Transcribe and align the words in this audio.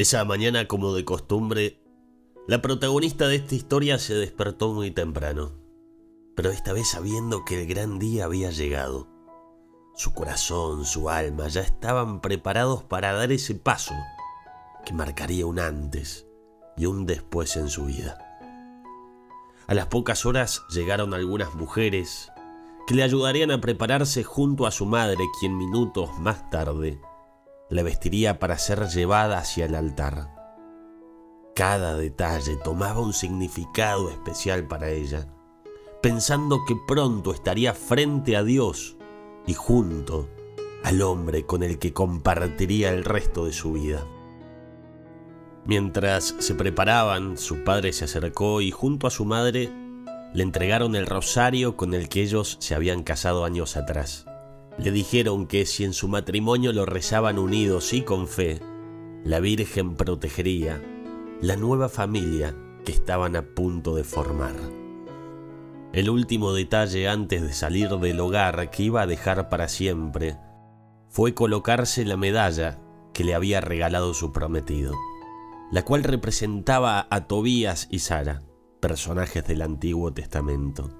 Esa 0.00 0.24
mañana, 0.24 0.66
como 0.66 0.94
de 0.94 1.04
costumbre, 1.04 1.78
la 2.48 2.62
protagonista 2.62 3.28
de 3.28 3.36
esta 3.36 3.54
historia 3.54 3.98
se 3.98 4.14
despertó 4.14 4.72
muy 4.72 4.90
temprano, 4.90 5.52
pero 6.34 6.48
esta 6.48 6.72
vez 6.72 6.88
sabiendo 6.88 7.44
que 7.44 7.60
el 7.60 7.68
gran 7.68 7.98
día 7.98 8.24
había 8.24 8.50
llegado. 8.50 9.08
Su 9.94 10.14
corazón, 10.14 10.86
su 10.86 11.10
alma 11.10 11.48
ya 11.48 11.60
estaban 11.60 12.22
preparados 12.22 12.82
para 12.82 13.12
dar 13.12 13.30
ese 13.30 13.54
paso 13.54 13.92
que 14.86 14.94
marcaría 14.94 15.44
un 15.44 15.58
antes 15.58 16.26
y 16.78 16.86
un 16.86 17.04
después 17.04 17.56
en 17.56 17.68
su 17.68 17.84
vida. 17.84 18.16
A 19.66 19.74
las 19.74 19.88
pocas 19.88 20.24
horas 20.24 20.62
llegaron 20.70 21.12
algunas 21.12 21.54
mujeres 21.54 22.32
que 22.86 22.94
le 22.94 23.02
ayudarían 23.02 23.50
a 23.50 23.60
prepararse 23.60 24.24
junto 24.24 24.66
a 24.66 24.70
su 24.70 24.86
madre, 24.86 25.22
quien 25.40 25.58
minutos 25.58 26.18
más 26.18 26.48
tarde 26.48 27.02
la 27.70 27.82
vestiría 27.82 28.38
para 28.38 28.58
ser 28.58 28.88
llevada 28.88 29.38
hacia 29.38 29.64
el 29.64 29.74
altar. 29.74 30.34
Cada 31.54 31.96
detalle 31.96 32.56
tomaba 32.56 33.00
un 33.00 33.12
significado 33.12 34.10
especial 34.10 34.66
para 34.66 34.90
ella, 34.90 35.28
pensando 36.02 36.64
que 36.66 36.76
pronto 36.86 37.32
estaría 37.32 37.72
frente 37.72 38.36
a 38.36 38.42
Dios 38.42 38.96
y 39.46 39.54
junto 39.54 40.28
al 40.82 41.02
hombre 41.02 41.46
con 41.46 41.62
el 41.62 41.78
que 41.78 41.92
compartiría 41.92 42.90
el 42.90 43.04
resto 43.04 43.46
de 43.46 43.52
su 43.52 43.72
vida. 43.72 44.04
Mientras 45.66 46.34
se 46.38 46.54
preparaban, 46.54 47.36
su 47.36 47.62
padre 47.64 47.92
se 47.92 48.06
acercó 48.06 48.60
y 48.60 48.70
junto 48.70 49.06
a 49.06 49.10
su 49.10 49.24
madre 49.24 49.70
le 50.32 50.42
entregaron 50.42 50.96
el 50.96 51.06
rosario 51.06 51.76
con 51.76 51.94
el 51.94 52.08
que 52.08 52.22
ellos 52.22 52.56
se 52.60 52.74
habían 52.74 53.02
casado 53.02 53.44
años 53.44 53.76
atrás. 53.76 54.26
Le 54.78 54.90
dijeron 54.90 55.46
que 55.46 55.66
si 55.66 55.84
en 55.84 55.92
su 55.92 56.08
matrimonio 56.08 56.72
lo 56.72 56.86
rezaban 56.86 57.38
unidos 57.38 57.92
y 57.92 58.02
con 58.02 58.28
fe, 58.28 58.60
la 59.24 59.40
Virgen 59.40 59.96
protegería 59.96 60.82
la 61.40 61.56
nueva 61.56 61.88
familia 61.88 62.54
que 62.84 62.92
estaban 62.92 63.36
a 63.36 63.42
punto 63.42 63.94
de 63.94 64.04
formar. 64.04 64.54
El 65.92 66.08
último 66.08 66.52
detalle 66.52 67.08
antes 67.08 67.42
de 67.42 67.52
salir 67.52 67.88
del 67.88 68.20
hogar 68.20 68.70
que 68.70 68.84
iba 68.84 69.02
a 69.02 69.06
dejar 69.06 69.48
para 69.48 69.68
siempre 69.68 70.36
fue 71.08 71.34
colocarse 71.34 72.04
la 72.04 72.16
medalla 72.16 72.78
que 73.12 73.24
le 73.24 73.34
había 73.34 73.60
regalado 73.60 74.14
su 74.14 74.32
prometido, 74.32 74.94
la 75.72 75.84
cual 75.84 76.04
representaba 76.04 77.06
a 77.10 77.26
Tobías 77.26 77.88
y 77.90 78.00
Sara, 78.00 78.42
personajes 78.80 79.44
del 79.46 79.62
Antiguo 79.62 80.12
Testamento. 80.12 80.90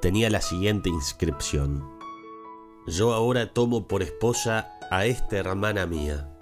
Tenía 0.00 0.30
la 0.30 0.40
siguiente 0.40 0.88
inscripción. 0.88 1.95
Yo 2.86 3.12
ahora 3.12 3.52
tomo 3.52 3.88
por 3.88 4.02
esposa 4.02 4.78
a 4.92 5.06
esta 5.06 5.36
hermana 5.36 5.86
mía, 5.86 6.36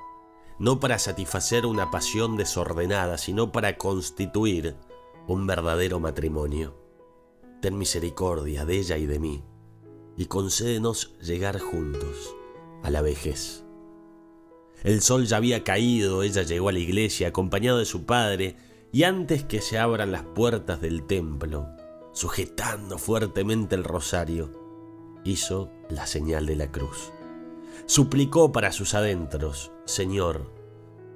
no 0.58 0.78
para 0.78 0.98
satisfacer 0.98 1.64
una 1.64 1.90
pasión 1.90 2.36
desordenada, 2.36 3.16
sino 3.16 3.50
para 3.50 3.78
constituir 3.78 4.76
un 5.26 5.46
verdadero 5.46 6.00
matrimonio. 6.00 6.76
Ten 7.62 7.78
misericordia 7.78 8.66
de 8.66 8.78
ella 8.78 8.98
y 8.98 9.06
de 9.06 9.18
mí, 9.18 9.42
y 10.18 10.26
concédenos 10.26 11.16
llegar 11.18 11.58
juntos 11.60 12.36
a 12.82 12.90
la 12.90 13.00
vejez. 13.00 13.64
El 14.82 15.00
sol 15.00 15.24
ya 15.24 15.38
había 15.38 15.64
caído, 15.64 16.22
ella 16.22 16.42
llegó 16.42 16.68
a 16.68 16.72
la 16.72 16.78
iglesia 16.78 17.28
acompañada 17.28 17.78
de 17.78 17.86
su 17.86 18.04
padre, 18.04 18.56
y 18.92 19.04
antes 19.04 19.44
que 19.44 19.62
se 19.62 19.78
abran 19.78 20.12
las 20.12 20.24
puertas 20.24 20.82
del 20.82 21.06
templo, 21.06 21.68
sujetando 22.12 22.98
fuertemente 22.98 23.74
el 23.74 23.82
rosario, 23.82 24.63
hizo 25.24 25.70
la 25.88 26.06
señal 26.06 26.46
de 26.46 26.56
la 26.56 26.70
cruz. 26.70 27.12
Suplicó 27.86 28.52
para 28.52 28.72
sus 28.72 28.94
adentros, 28.94 29.72
Señor, 29.84 30.52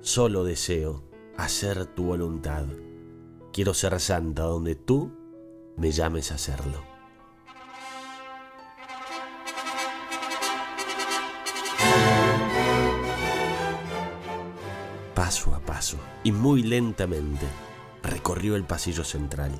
solo 0.00 0.44
deseo 0.44 1.04
hacer 1.36 1.86
tu 1.86 2.04
voluntad. 2.04 2.64
Quiero 3.52 3.74
ser 3.74 3.98
santa 4.00 4.42
donde 4.42 4.74
tú 4.74 5.12
me 5.76 5.92
llames 5.92 6.32
a 6.32 6.34
hacerlo. 6.34 6.82
Paso 15.14 15.54
a 15.54 15.60
paso 15.60 15.98
y 16.24 16.32
muy 16.32 16.62
lentamente 16.62 17.47
recorrió 18.02 18.56
el 18.56 18.64
pasillo 18.64 19.04
central. 19.04 19.52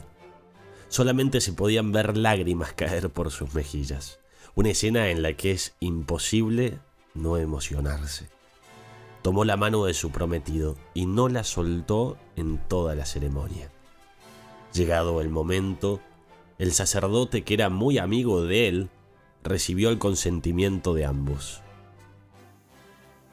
Solamente 0.88 1.41
se 1.41 1.53
podían 1.53 1.92
ver 1.92 2.16
lágrimas 2.16 2.72
caer 2.72 3.10
por 3.10 3.31
sus 3.31 3.54
mejillas. 3.54 4.19
Una 4.54 4.70
escena 4.70 5.10
en 5.10 5.22
la 5.22 5.34
que 5.34 5.53
es 5.53 5.75
imposible 5.81 6.78
no 7.14 7.36
emocionarse. 7.36 8.28
Tomó 9.22 9.44
la 9.44 9.56
mano 9.56 9.84
de 9.84 9.94
su 9.94 10.10
prometido 10.10 10.76
y 10.94 11.06
no 11.06 11.28
la 11.28 11.44
soltó 11.44 12.16
en 12.36 12.58
toda 12.69 12.94
la 12.94 13.04
ceremonia. 13.04 13.70
Llegado 14.72 15.20
el 15.20 15.28
momento, 15.28 16.00
el 16.58 16.72
sacerdote, 16.72 17.42
que 17.42 17.54
era 17.54 17.69
muy 17.69 17.98
amigo 17.98 18.42
de 18.42 18.69
él, 18.69 18.91
recibió 19.42 19.91
el 19.91 19.98
consentimiento 19.98 20.94
de 20.94 21.04
ambos. 21.04 21.62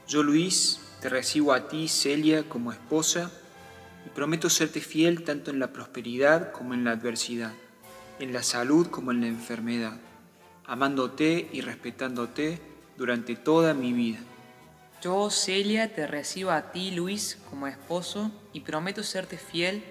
Yo, 0.07 0.21
Luis, 0.23 0.79
te 1.01 1.09
recibo 1.09 1.53
a 1.53 1.67
ti, 1.67 1.87
Celia, 1.87 2.47
como 2.47 2.71
esposa, 2.71 3.31
y 4.05 4.09
prometo 4.09 4.49
serte 4.49 4.81
fiel 4.81 5.23
tanto 5.23 5.49
en 5.49 5.59
la 5.59 5.73
prosperidad 5.73 6.51
como 6.51 6.73
en 6.73 6.83
la 6.83 6.91
adversidad, 6.91 7.53
en 8.19 8.33
la 8.33 8.43
salud 8.43 8.87
como 8.87 9.11
en 9.11 9.21
la 9.21 9.27
enfermedad 9.27 9.99
amándote 10.67 11.49
y 11.51 11.61
respetándote 11.61 12.59
durante 12.97 13.35
toda 13.35 13.73
mi 13.73 13.93
vida. 13.93 14.19
Yo, 15.01 15.29
Celia, 15.29 15.93
te 15.93 16.07
recibo 16.07 16.51
a 16.51 16.71
ti, 16.71 16.91
Luis, 16.91 17.37
como 17.49 17.67
esposo 17.67 18.31
y 18.53 18.61
prometo 18.61 19.03
serte 19.03 19.37
fiel 19.37 19.83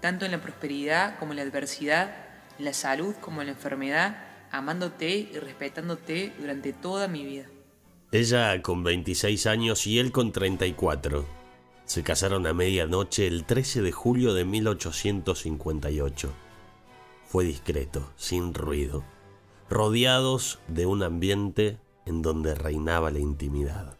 tanto 0.00 0.24
en 0.26 0.32
la 0.32 0.40
prosperidad 0.40 1.18
como 1.18 1.32
en 1.32 1.38
la 1.38 1.42
adversidad, 1.42 2.14
en 2.58 2.66
la 2.66 2.72
salud 2.72 3.14
como 3.20 3.40
en 3.40 3.48
la 3.48 3.54
enfermedad, 3.54 4.24
amándote 4.50 5.30
y 5.32 5.38
respetándote 5.38 6.32
durante 6.38 6.72
toda 6.72 7.08
mi 7.08 7.24
vida. 7.24 7.46
Ella 8.12 8.60
con 8.62 8.84
26 8.84 9.46
años 9.46 9.86
y 9.86 9.98
él 9.98 10.12
con 10.12 10.32
34. 10.32 11.26
Se 11.84 12.02
casaron 12.02 12.46
a 12.46 12.52
medianoche 12.52 13.26
el 13.26 13.44
13 13.44 13.82
de 13.82 13.92
julio 13.92 14.34
de 14.34 14.44
1858. 14.44 16.32
Fue 17.26 17.44
discreto, 17.44 18.12
sin 18.16 18.54
ruido 18.54 19.04
rodeados 19.70 20.60
de 20.66 20.86
un 20.86 21.02
ambiente 21.02 21.78
en 22.06 22.22
donde 22.22 22.54
reinaba 22.54 23.10
la 23.10 23.18
intimidad. 23.18 23.98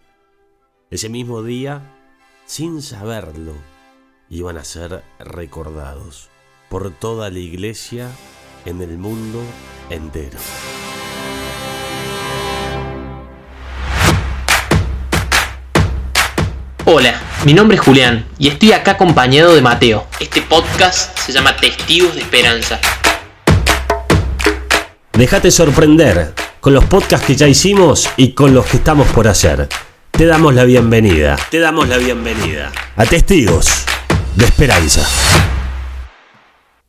Ese 0.91 1.11
mismo 1.11 1.43
día, 1.43 1.83
sin 2.47 2.81
saberlo, 2.81 3.53
iban 4.31 4.57
a 4.57 4.65
ser 4.65 5.03
recordados 5.19 6.31
por 6.71 6.91
toda 6.91 7.31
la 7.31 7.39
iglesia 7.39 8.11
en 8.65 8.81
el 8.81 8.97
mundo 8.97 9.43
entero. 9.91 10.39
Hola, 16.87 17.21
mi 17.45 17.53
nombre 17.53 17.77
es 17.77 17.83
Julián 17.83 18.27
y 18.39 18.49
estoy 18.49 18.73
acá 18.73 18.93
acompañado 18.93 19.55
de 19.55 19.61
Mateo. 19.61 20.07
Este 20.19 20.41
podcast 20.41 21.19
se 21.19 21.33
llama 21.33 21.55
Testigos 21.57 22.15
de 22.15 22.23
Esperanza 22.23 22.81
Déjate 25.19 25.51
sorprender 25.51 26.33
con 26.61 26.73
los 26.73 26.85
podcasts 26.85 27.27
que 27.27 27.35
ya 27.35 27.49
hicimos 27.49 28.09
y 28.17 28.35
con 28.35 28.55
los 28.55 28.67
que 28.67 28.77
estamos 28.77 29.09
por 29.09 29.27
hacer. 29.27 29.67
Te 30.13 30.27
damos 30.27 30.55
la 30.55 30.63
bienvenida. 30.63 31.37
Te 31.51 31.59
damos 31.59 31.89
la 31.89 31.99
bienvenida 31.99 32.71
a 32.95 33.05
Testigos 33.05 33.85
de 34.37 34.45
Esperanza. 34.45 35.03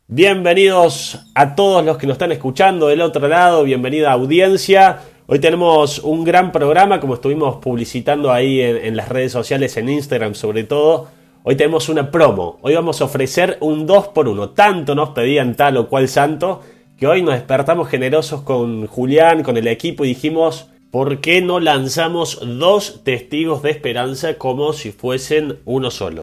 Bienvenidos 0.06 1.26
a 1.34 1.56
todos 1.56 1.84
los 1.84 1.98
que 1.98 2.06
nos 2.06 2.14
están 2.14 2.30
escuchando 2.30 2.86
del 2.86 3.00
otro 3.00 3.26
lado, 3.26 3.64
bienvenida 3.64 4.12
audiencia. 4.12 5.00
Hoy 5.26 5.40
tenemos 5.40 5.98
un 5.98 6.22
gran 6.22 6.52
programa, 6.52 7.00
como 7.00 7.14
estuvimos 7.14 7.56
publicitando 7.56 8.30
ahí 8.30 8.60
en, 8.60 8.76
en, 8.76 8.96
las 8.96 9.08
redes 9.08 9.32
sociales, 9.32 9.76
en 9.76 9.88
Instagram 9.88 10.36
sobre 10.36 10.62
todo. 10.62 11.08
Hoy 11.42 11.56
tenemos 11.56 11.88
una 11.88 12.12
promo. 12.12 12.60
Hoy 12.62 12.76
vamos 12.76 13.00
a 13.00 13.06
ofrecer 13.06 13.56
un 13.60 13.86
2 13.86 14.08
por 14.08 14.28
1 14.28 14.50
Tanto 14.50 14.94
nos 14.94 15.08
pedían 15.08 15.56
tal 15.56 15.78
o 15.78 15.88
cual 15.88 16.06
santo 16.06 16.60
que 17.00 17.06
hoy 17.06 17.22
nos 17.22 17.32
despertamos 17.32 17.88
generosos 17.88 18.42
con 18.42 18.86
Julián, 18.86 19.42
con 19.42 19.56
el 19.56 19.68
equipo 19.68 20.04
y 20.04 20.08
dijimos, 20.08 20.66
¿por 20.90 21.22
qué 21.22 21.40
no 21.40 21.58
lanzamos 21.58 22.38
dos 22.42 23.02
testigos 23.04 23.62
de 23.62 23.70
esperanza 23.70 24.34
como 24.36 24.74
si 24.74 24.92
fuesen 24.92 25.56
uno 25.64 25.90
solo? 25.90 26.20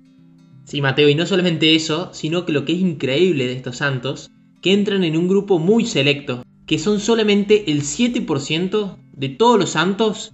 Sí, 0.66 0.82
Mateo, 0.82 1.10
y 1.10 1.16
no 1.16 1.26
solamente 1.26 1.74
eso, 1.74 2.10
sino 2.14 2.46
que 2.46 2.52
lo 2.52 2.64
que 2.64 2.74
es 2.74 2.80
increíble 2.80 3.48
de 3.48 3.54
estos 3.54 3.78
santos, 3.78 4.30
que 4.62 4.72
entran 4.72 5.04
en 5.04 5.18
un 5.18 5.28
grupo 5.28 5.58
muy 5.58 5.84
selecto, 5.84 6.44
que 6.68 6.78
son 6.78 7.00
solamente 7.00 7.72
el 7.72 7.82
7% 7.82 8.98
de 9.14 9.30
todos 9.30 9.58
los 9.58 9.72
santos 9.72 10.34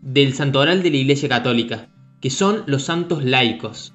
del 0.00 0.34
santoral 0.34 0.82
de 0.82 0.90
la 0.90 0.96
Iglesia 0.96 1.28
Católica, 1.28 1.88
que 2.20 2.30
son 2.30 2.64
los 2.66 2.82
santos 2.82 3.22
laicos. 3.22 3.94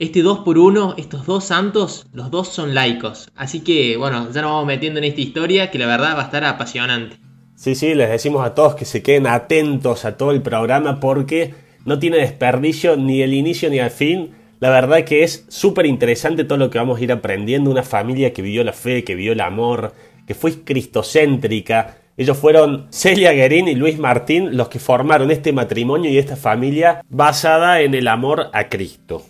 Este 0.00 0.22
2 0.22 0.40
por 0.44 0.58
1 0.58 0.94
estos 0.96 1.26
dos 1.26 1.46
santos, 1.46 2.06
los 2.12 2.30
dos 2.30 2.46
son 2.46 2.72
laicos. 2.72 3.32
Así 3.34 3.64
que, 3.64 3.96
bueno, 3.96 4.30
ya 4.32 4.42
nos 4.42 4.52
vamos 4.52 4.66
metiendo 4.66 4.98
en 4.98 5.04
esta 5.04 5.20
historia 5.20 5.72
que 5.72 5.78
la 5.80 5.88
verdad 5.88 6.14
va 6.14 6.20
a 6.20 6.24
estar 6.26 6.44
apasionante. 6.44 7.16
Sí, 7.56 7.74
sí, 7.74 7.96
les 7.96 8.08
decimos 8.08 8.46
a 8.46 8.54
todos 8.54 8.76
que 8.76 8.84
se 8.84 9.02
queden 9.02 9.26
atentos 9.26 10.04
a 10.04 10.16
todo 10.16 10.30
el 10.30 10.40
programa 10.40 11.00
porque 11.00 11.52
no 11.84 11.98
tiene 11.98 12.18
desperdicio 12.18 12.96
ni 12.96 13.22
el 13.22 13.34
inicio 13.34 13.70
ni 13.70 13.80
el 13.80 13.90
fin. 13.90 14.30
La 14.60 14.70
verdad 14.70 15.02
que 15.02 15.24
es 15.24 15.44
súper 15.48 15.86
interesante 15.86 16.44
todo 16.44 16.58
lo 16.58 16.70
que 16.70 16.78
vamos 16.78 17.00
a 17.00 17.02
ir 17.02 17.10
aprendiendo. 17.10 17.68
Una 17.68 17.82
familia 17.82 18.32
que 18.32 18.40
vivió 18.40 18.62
la 18.62 18.74
fe, 18.74 19.02
que 19.02 19.16
vivió 19.16 19.32
el 19.32 19.40
amor, 19.40 19.94
que 20.28 20.36
fue 20.36 20.62
cristocéntrica. 20.62 21.96
Ellos 22.16 22.38
fueron 22.38 22.86
Celia 22.90 23.32
Guerín 23.32 23.66
y 23.66 23.74
Luis 23.74 23.98
Martín 23.98 24.56
los 24.56 24.68
que 24.68 24.78
formaron 24.78 25.32
este 25.32 25.52
matrimonio 25.52 26.08
y 26.08 26.18
esta 26.18 26.36
familia 26.36 27.02
basada 27.08 27.80
en 27.80 27.94
el 27.94 28.06
amor 28.06 28.48
a 28.52 28.68
Cristo. 28.68 29.24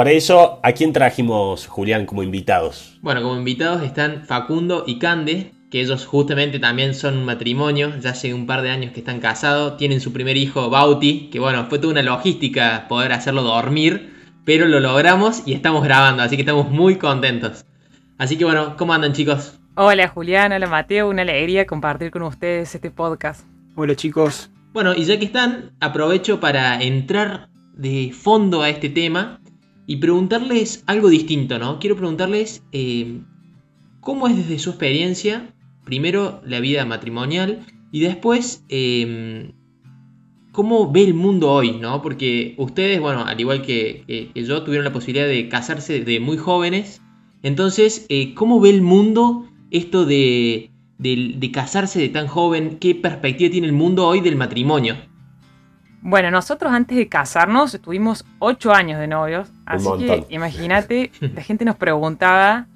Para 0.00 0.12
eso, 0.12 0.60
¿a 0.62 0.72
quién 0.72 0.94
trajimos, 0.94 1.66
Julián, 1.66 2.06
como 2.06 2.22
invitados? 2.22 2.98
Bueno, 3.02 3.20
como 3.20 3.36
invitados 3.36 3.82
están 3.82 4.24
Facundo 4.24 4.84
y 4.86 4.98
Cande, 4.98 5.52
que 5.70 5.82
ellos 5.82 6.06
justamente 6.06 6.58
también 6.58 6.94
son 6.94 7.18
un 7.18 7.26
matrimonio, 7.26 7.92
ya 8.00 8.12
hace 8.12 8.32
un 8.32 8.46
par 8.46 8.62
de 8.62 8.70
años 8.70 8.92
que 8.92 9.00
están 9.00 9.20
casados, 9.20 9.76
tienen 9.76 10.00
su 10.00 10.14
primer 10.14 10.38
hijo, 10.38 10.70
Bauti, 10.70 11.28
que 11.30 11.38
bueno, 11.38 11.66
fue 11.68 11.78
toda 11.78 11.92
una 11.92 12.02
logística 12.02 12.86
poder 12.88 13.12
hacerlo 13.12 13.42
dormir, 13.42 14.14
pero 14.46 14.66
lo 14.68 14.80
logramos 14.80 15.42
y 15.44 15.52
estamos 15.52 15.84
grabando, 15.84 16.22
así 16.22 16.34
que 16.36 16.42
estamos 16.44 16.70
muy 16.70 16.96
contentos. 16.96 17.66
Así 18.16 18.38
que 18.38 18.46
bueno, 18.46 18.76
¿cómo 18.78 18.94
andan 18.94 19.12
chicos? 19.12 19.60
Hola 19.74 20.08
Julián, 20.08 20.50
hola 20.52 20.66
Mateo, 20.66 21.10
una 21.10 21.20
alegría 21.20 21.66
compartir 21.66 22.10
con 22.10 22.22
ustedes 22.22 22.74
este 22.74 22.90
podcast. 22.90 23.44
Hola 23.76 23.94
chicos. 23.94 24.50
Bueno, 24.72 24.94
y 24.94 25.04
ya 25.04 25.18
que 25.18 25.26
están, 25.26 25.72
aprovecho 25.78 26.40
para 26.40 26.80
entrar 26.80 27.50
de 27.74 28.14
fondo 28.14 28.62
a 28.62 28.70
este 28.70 28.88
tema 28.88 29.40
y 29.90 29.96
preguntarles 29.96 30.84
algo 30.86 31.08
distinto, 31.08 31.58
¿no? 31.58 31.80
Quiero 31.80 31.96
preguntarles 31.96 32.62
eh, 32.70 33.22
cómo 34.00 34.28
es 34.28 34.36
desde 34.36 34.60
su 34.60 34.70
experiencia, 34.70 35.52
primero 35.84 36.40
la 36.46 36.60
vida 36.60 36.84
matrimonial 36.84 37.66
y 37.90 37.98
después 37.98 38.64
eh, 38.68 39.52
cómo 40.52 40.92
ve 40.92 41.02
el 41.02 41.14
mundo 41.14 41.50
hoy, 41.50 41.72
¿no? 41.72 42.02
Porque 42.02 42.54
ustedes, 42.56 43.00
bueno, 43.00 43.24
al 43.24 43.40
igual 43.40 43.62
que, 43.62 44.30
yo, 44.36 44.62
tuvieron 44.62 44.84
la 44.84 44.92
posibilidad 44.92 45.26
de 45.26 45.48
casarse 45.48 46.04
de 46.04 46.20
muy 46.20 46.36
jóvenes. 46.36 47.02
Entonces, 47.42 48.06
eh, 48.10 48.32
¿cómo 48.34 48.60
ve 48.60 48.70
el 48.70 48.82
mundo 48.82 49.48
esto 49.72 50.06
de, 50.06 50.70
de, 50.98 51.50
casarse 51.52 51.98
de 51.98 52.10
tan 52.10 52.28
joven? 52.28 52.78
¿Qué 52.78 52.94
perspectiva 52.94 53.50
tiene 53.50 53.66
el 53.66 53.72
mundo 53.72 54.06
hoy 54.06 54.20
del 54.20 54.36
matrimonio? 54.36 54.94
Bueno, 56.02 56.30
nosotros 56.30 56.72
antes 56.72 56.96
de 56.96 57.08
casarnos 57.08 57.78
tuvimos 57.82 58.24
ocho 58.38 58.72
años 58.72 59.00
de 59.00 59.08
novios, 59.08 59.52
así 59.70 59.90
que 59.98 60.26
imagínate, 60.30 61.12
la 61.20 61.42
gente 61.42 61.64
nos 61.64 61.76
preguntaba 61.76 62.66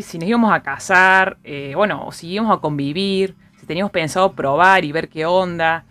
si 0.00 0.18
nos 0.18 0.28
íbamos 0.28 0.52
a 0.52 0.62
casar, 0.62 1.38
eh, 1.42 1.72
bueno, 1.74 2.06
o 2.06 2.12
si 2.12 2.28
íbamos 2.28 2.56
a 2.56 2.60
convivir, 2.60 3.34
si 3.58 3.66
teníamos 3.66 3.90
pensado 3.90 4.32
probar 4.32 4.84
y 4.84 4.92
ver 4.92 5.08
qué 5.08 5.26
onda. 5.26 5.84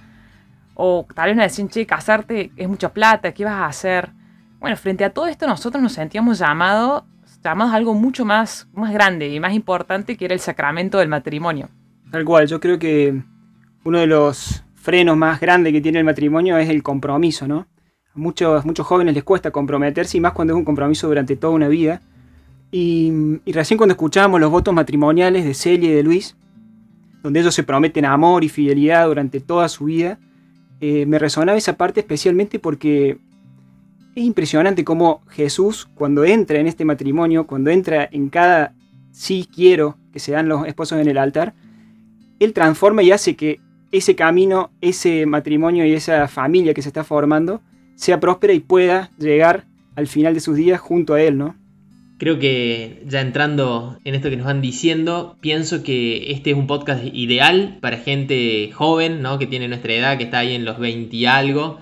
O 0.74 1.06
tal 1.14 1.28
vez 1.28 1.36
nos 1.36 1.46
decían, 1.46 1.68
che, 1.68 1.86
casarte 1.86 2.52
es 2.56 2.70
mucha 2.70 2.94
plata, 2.94 3.34
¿qué 3.34 3.44
vas 3.44 3.56
a 3.56 3.66
hacer? 3.66 4.12
Bueno, 4.60 4.78
frente 4.78 5.04
a 5.04 5.10
todo 5.10 5.28
esto 5.28 5.46
nosotros 5.48 5.84
nos 5.84 5.94
sentíamos 5.94 6.40
llamados, 6.40 7.04
llamados 7.44 7.74
a 7.74 7.76
algo 7.76 7.94
mucho 7.94 8.24
más, 8.24 8.70
más 8.74 8.94
grande 8.94 9.28
y 9.28 9.40
más 9.40 9.54
importante 9.54 10.16
que 10.16 10.26
era 10.26 10.34
el 10.34 10.40
sacramento 10.40 11.00
del 11.00 11.10
matrimonio. 11.10 11.70
Tal 12.10 12.24
cual, 12.24 12.48
yo 12.48 12.60
creo 12.60 12.80
que 12.80 13.22
uno 13.84 14.00
de 14.00 14.08
los 14.08 14.64
frenos 14.76 15.18
más 15.18 15.42
grandes 15.42 15.74
que 15.74 15.82
tiene 15.82 16.00
el 16.00 16.06
matrimonio 16.06 16.58
es 16.58 16.70
el 16.70 16.82
compromiso, 16.82 17.48
¿no? 17.48 17.68
A 18.16 18.20
muchos, 18.20 18.66
muchos 18.66 18.88
jóvenes 18.88 19.14
les 19.14 19.24
cuesta 19.24 19.52
comprometerse 19.52 20.18
y 20.18 20.22
más 20.22 20.34
cuando 20.34 20.54
es 20.54 20.58
un 20.58 20.66
compromiso 20.66 21.08
durante 21.08 21.36
toda 21.36 21.54
una 21.54 21.68
vida. 21.68 22.02
Y, 22.72 23.40
recién 23.48 23.78
cuando 23.78 23.94
escuchábamos 23.94 24.40
los 24.40 24.52
votos 24.52 24.74
matrimoniales 24.74 25.46
de 25.46 25.54
Celia 25.54 25.90
y 25.90 25.94
de 25.94 26.04
Luis, 26.04 26.36
donde 27.24 27.40
ellos 27.40 27.56
se 27.56 27.64
prometen 27.64 28.06
amor 28.06 28.44
y 28.44 28.50
fidelidad 28.50 29.08
durante 29.08 29.40
toda 29.40 29.68
su 29.70 29.86
vida, 29.86 30.20
eh, 30.82 31.06
me 31.06 31.20
resonaba 31.20 31.58
esa 31.58 31.78
parte 31.78 32.00
especialmente 32.00 32.60
porque 32.60 33.20
es 34.16 34.24
impresionante 34.24 34.84
cómo 34.84 35.22
Jesús, 35.30 35.90
cuando 35.96 36.24
entra 36.24 36.60
en 36.60 36.68
este 36.68 36.86
matrimonio, 36.86 37.48
cuando 37.48 37.70
entra 37.70 38.08
en 38.12 38.30
cada 38.30 38.74
sí 39.12 39.48
quiero 39.54 39.98
que 40.14 40.20
se 40.20 40.32
dan 40.32 40.48
los 40.48 40.66
esposos 40.68 41.00
en 41.00 41.08
el 41.08 41.18
altar, 41.18 41.54
Él 42.40 42.54
transforma 42.54 43.04
y 43.04 43.12
hace 43.12 43.36
que 43.36 43.60
ese 43.92 44.16
camino, 44.16 44.72
ese 44.82 45.26
matrimonio 45.26 45.86
y 45.86 45.94
esa 45.94 46.28
familia 46.28 46.74
que 46.74 46.82
se 46.82 46.90
está 46.90 47.04
formando 47.04 47.62
sea 48.00 48.22
próspera 48.22 48.54
y 48.54 48.62
pueda 48.62 49.12
llegar 49.20 49.66
al 49.98 50.08
final 50.08 50.34
de 50.34 50.40
sus 50.40 50.56
días 50.56 50.80
junto 50.80 51.16
a 51.16 51.22
Él, 51.22 51.38
¿no? 51.38 51.56
Creo 52.18 52.40
que 52.40 53.04
ya 53.06 53.20
entrando 53.20 54.00
en 54.06 54.16
esto 54.16 54.30
que 54.30 54.38
nos 54.38 54.46
van 54.46 54.62
diciendo, 54.62 55.36
pienso 55.42 55.84
que 55.84 56.32
este 56.32 56.52
es 56.52 56.58
un 56.58 56.66
podcast 56.66 57.04
ideal 57.14 57.78
para 57.82 57.98
gente 57.98 58.72
joven, 58.74 59.22
¿no? 59.22 59.38
Que 59.38 59.48
tiene 59.48 59.68
nuestra 59.68 59.94
edad, 59.94 60.18
que 60.18 60.24
está 60.26 60.40
ahí 60.40 60.56
en 60.56 60.64
los 60.64 60.80
20 60.80 61.14
y 61.14 61.26
algo. 61.26 61.80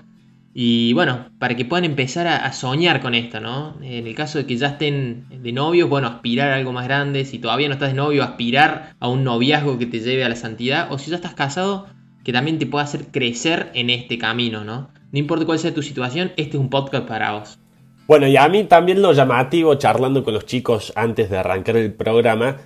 Y 0.54 0.92
bueno, 0.92 1.30
para 1.38 1.56
que 1.56 1.64
puedan 1.64 1.84
empezar 1.84 2.26
a, 2.26 2.52
soñar 2.52 3.00
con 3.00 3.14
esto, 3.14 3.40
¿no? 3.40 3.76
En 3.80 4.08
el 4.08 4.14
caso 4.16 4.38
de 4.38 4.46
que 4.46 4.56
ya 4.56 4.68
estén 4.70 5.24
de 5.30 5.52
novios, 5.52 5.88
bueno, 5.88 6.08
aspirar 6.08 6.50
a 6.50 6.56
algo 6.56 6.72
más 6.72 6.84
grande. 6.84 7.24
Si 7.26 7.38
todavía 7.38 7.68
no 7.68 7.74
estás 7.74 7.90
de 7.90 7.96
novio, 7.96 8.24
aspirar 8.24 8.96
a 8.98 9.08
un 9.08 9.22
noviazgo 9.22 9.78
que 9.78 9.86
te 9.86 10.00
lleve 10.00 10.24
a 10.24 10.28
la 10.28 10.36
santidad. 10.36 10.90
O 10.90 10.98
si 10.98 11.10
ya 11.10 11.16
estás 11.16 11.34
casado, 11.34 11.86
que 12.24 12.32
también 12.32 12.58
te 12.58 12.66
pueda 12.66 12.84
hacer 12.84 13.06
crecer 13.12 13.70
en 13.74 13.90
este 13.90 14.18
camino, 14.18 14.64
¿no? 14.64 14.90
No 15.10 15.18
importa 15.18 15.46
cuál 15.46 15.58
sea 15.58 15.72
tu 15.72 15.82
situación, 15.82 16.32
este 16.36 16.56
es 16.56 16.60
un 16.60 16.68
podcast 16.68 17.06
para 17.06 17.32
vos. 17.32 17.58
Bueno, 18.06 18.26
y 18.26 18.36
a 18.36 18.48
mí 18.48 18.64
también 18.64 19.02
lo 19.02 19.12
llamativo, 19.12 19.74
charlando 19.74 20.24
con 20.24 20.34
los 20.34 20.46
chicos 20.46 20.92
antes 20.96 21.30
de 21.30 21.38
arrancar 21.38 21.76
el 21.76 21.92
programa, 21.92 22.56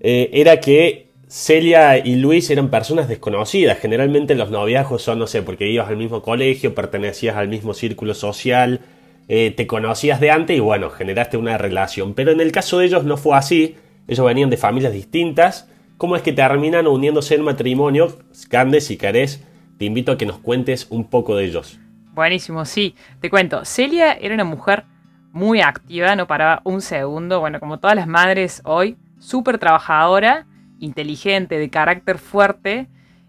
eh, 0.00 0.30
era 0.32 0.60
que 0.60 1.08
Celia 1.28 1.98
y 1.98 2.16
Luis 2.16 2.50
eran 2.50 2.70
personas 2.70 3.08
desconocidas. 3.08 3.78
Generalmente 3.78 4.34
los 4.34 4.50
noviazgos 4.50 5.02
son, 5.02 5.18
no 5.18 5.26
sé, 5.26 5.42
porque 5.42 5.68
ibas 5.68 5.88
al 5.88 5.96
mismo 5.96 6.22
colegio, 6.22 6.74
pertenecías 6.74 7.36
al 7.36 7.48
mismo 7.48 7.74
círculo 7.74 8.14
social, 8.14 8.80
eh, 9.28 9.52
te 9.56 9.66
conocías 9.66 10.20
de 10.20 10.30
antes 10.30 10.56
y 10.56 10.60
bueno, 10.60 10.90
generaste 10.90 11.36
una 11.36 11.58
relación. 11.58 12.14
Pero 12.14 12.32
en 12.32 12.40
el 12.40 12.50
caso 12.50 12.78
de 12.78 12.86
ellos 12.86 13.04
no 13.04 13.16
fue 13.16 13.36
así. 13.36 13.76
Ellos 14.08 14.24
venían 14.24 14.50
de 14.50 14.56
familias 14.56 14.92
distintas. 14.92 15.68
¿Cómo 15.96 16.16
es 16.16 16.22
que 16.22 16.32
terminan 16.32 16.86
uniéndose 16.86 17.34
en 17.34 17.42
matrimonio? 17.42 18.16
Candes, 18.48 18.86
si 18.86 18.96
querés, 18.96 19.44
te 19.78 19.84
invito 19.84 20.12
a 20.12 20.18
que 20.18 20.26
nos 20.26 20.38
cuentes 20.38 20.86
un 20.90 21.10
poco 21.10 21.36
de 21.36 21.44
ellos. 21.44 21.78
Buenísimo, 22.18 22.64
sí. 22.64 22.96
Te 23.20 23.30
cuento, 23.30 23.64
Celia 23.64 24.14
era 24.14 24.34
una 24.34 24.42
mujer 24.42 24.86
muy 25.30 25.60
activa, 25.60 26.16
no 26.16 26.26
paraba 26.26 26.60
un 26.64 26.80
segundo, 26.80 27.38
bueno, 27.38 27.60
como 27.60 27.78
todas 27.78 27.94
las 27.94 28.08
madres 28.08 28.60
hoy, 28.64 28.96
súper 29.20 29.58
trabajadora, 29.58 30.44
inteligente, 30.80 31.60
de 31.60 31.70
carácter 31.70 32.18
fuerte, 32.18 32.88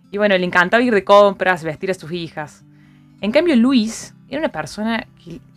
y 0.10 0.18
bueno, 0.18 0.36
le 0.36 0.44
encantaba 0.44 0.82
ir 0.82 0.92
de 0.92 1.04
compras, 1.04 1.64
vestir 1.64 1.92
a 1.92 1.94
sus 1.94 2.12
hijas. 2.12 2.66
En 3.22 3.32
cambio, 3.32 3.56
Luis 3.56 4.16
era 4.28 4.40
una 4.40 4.50
persona 4.50 5.06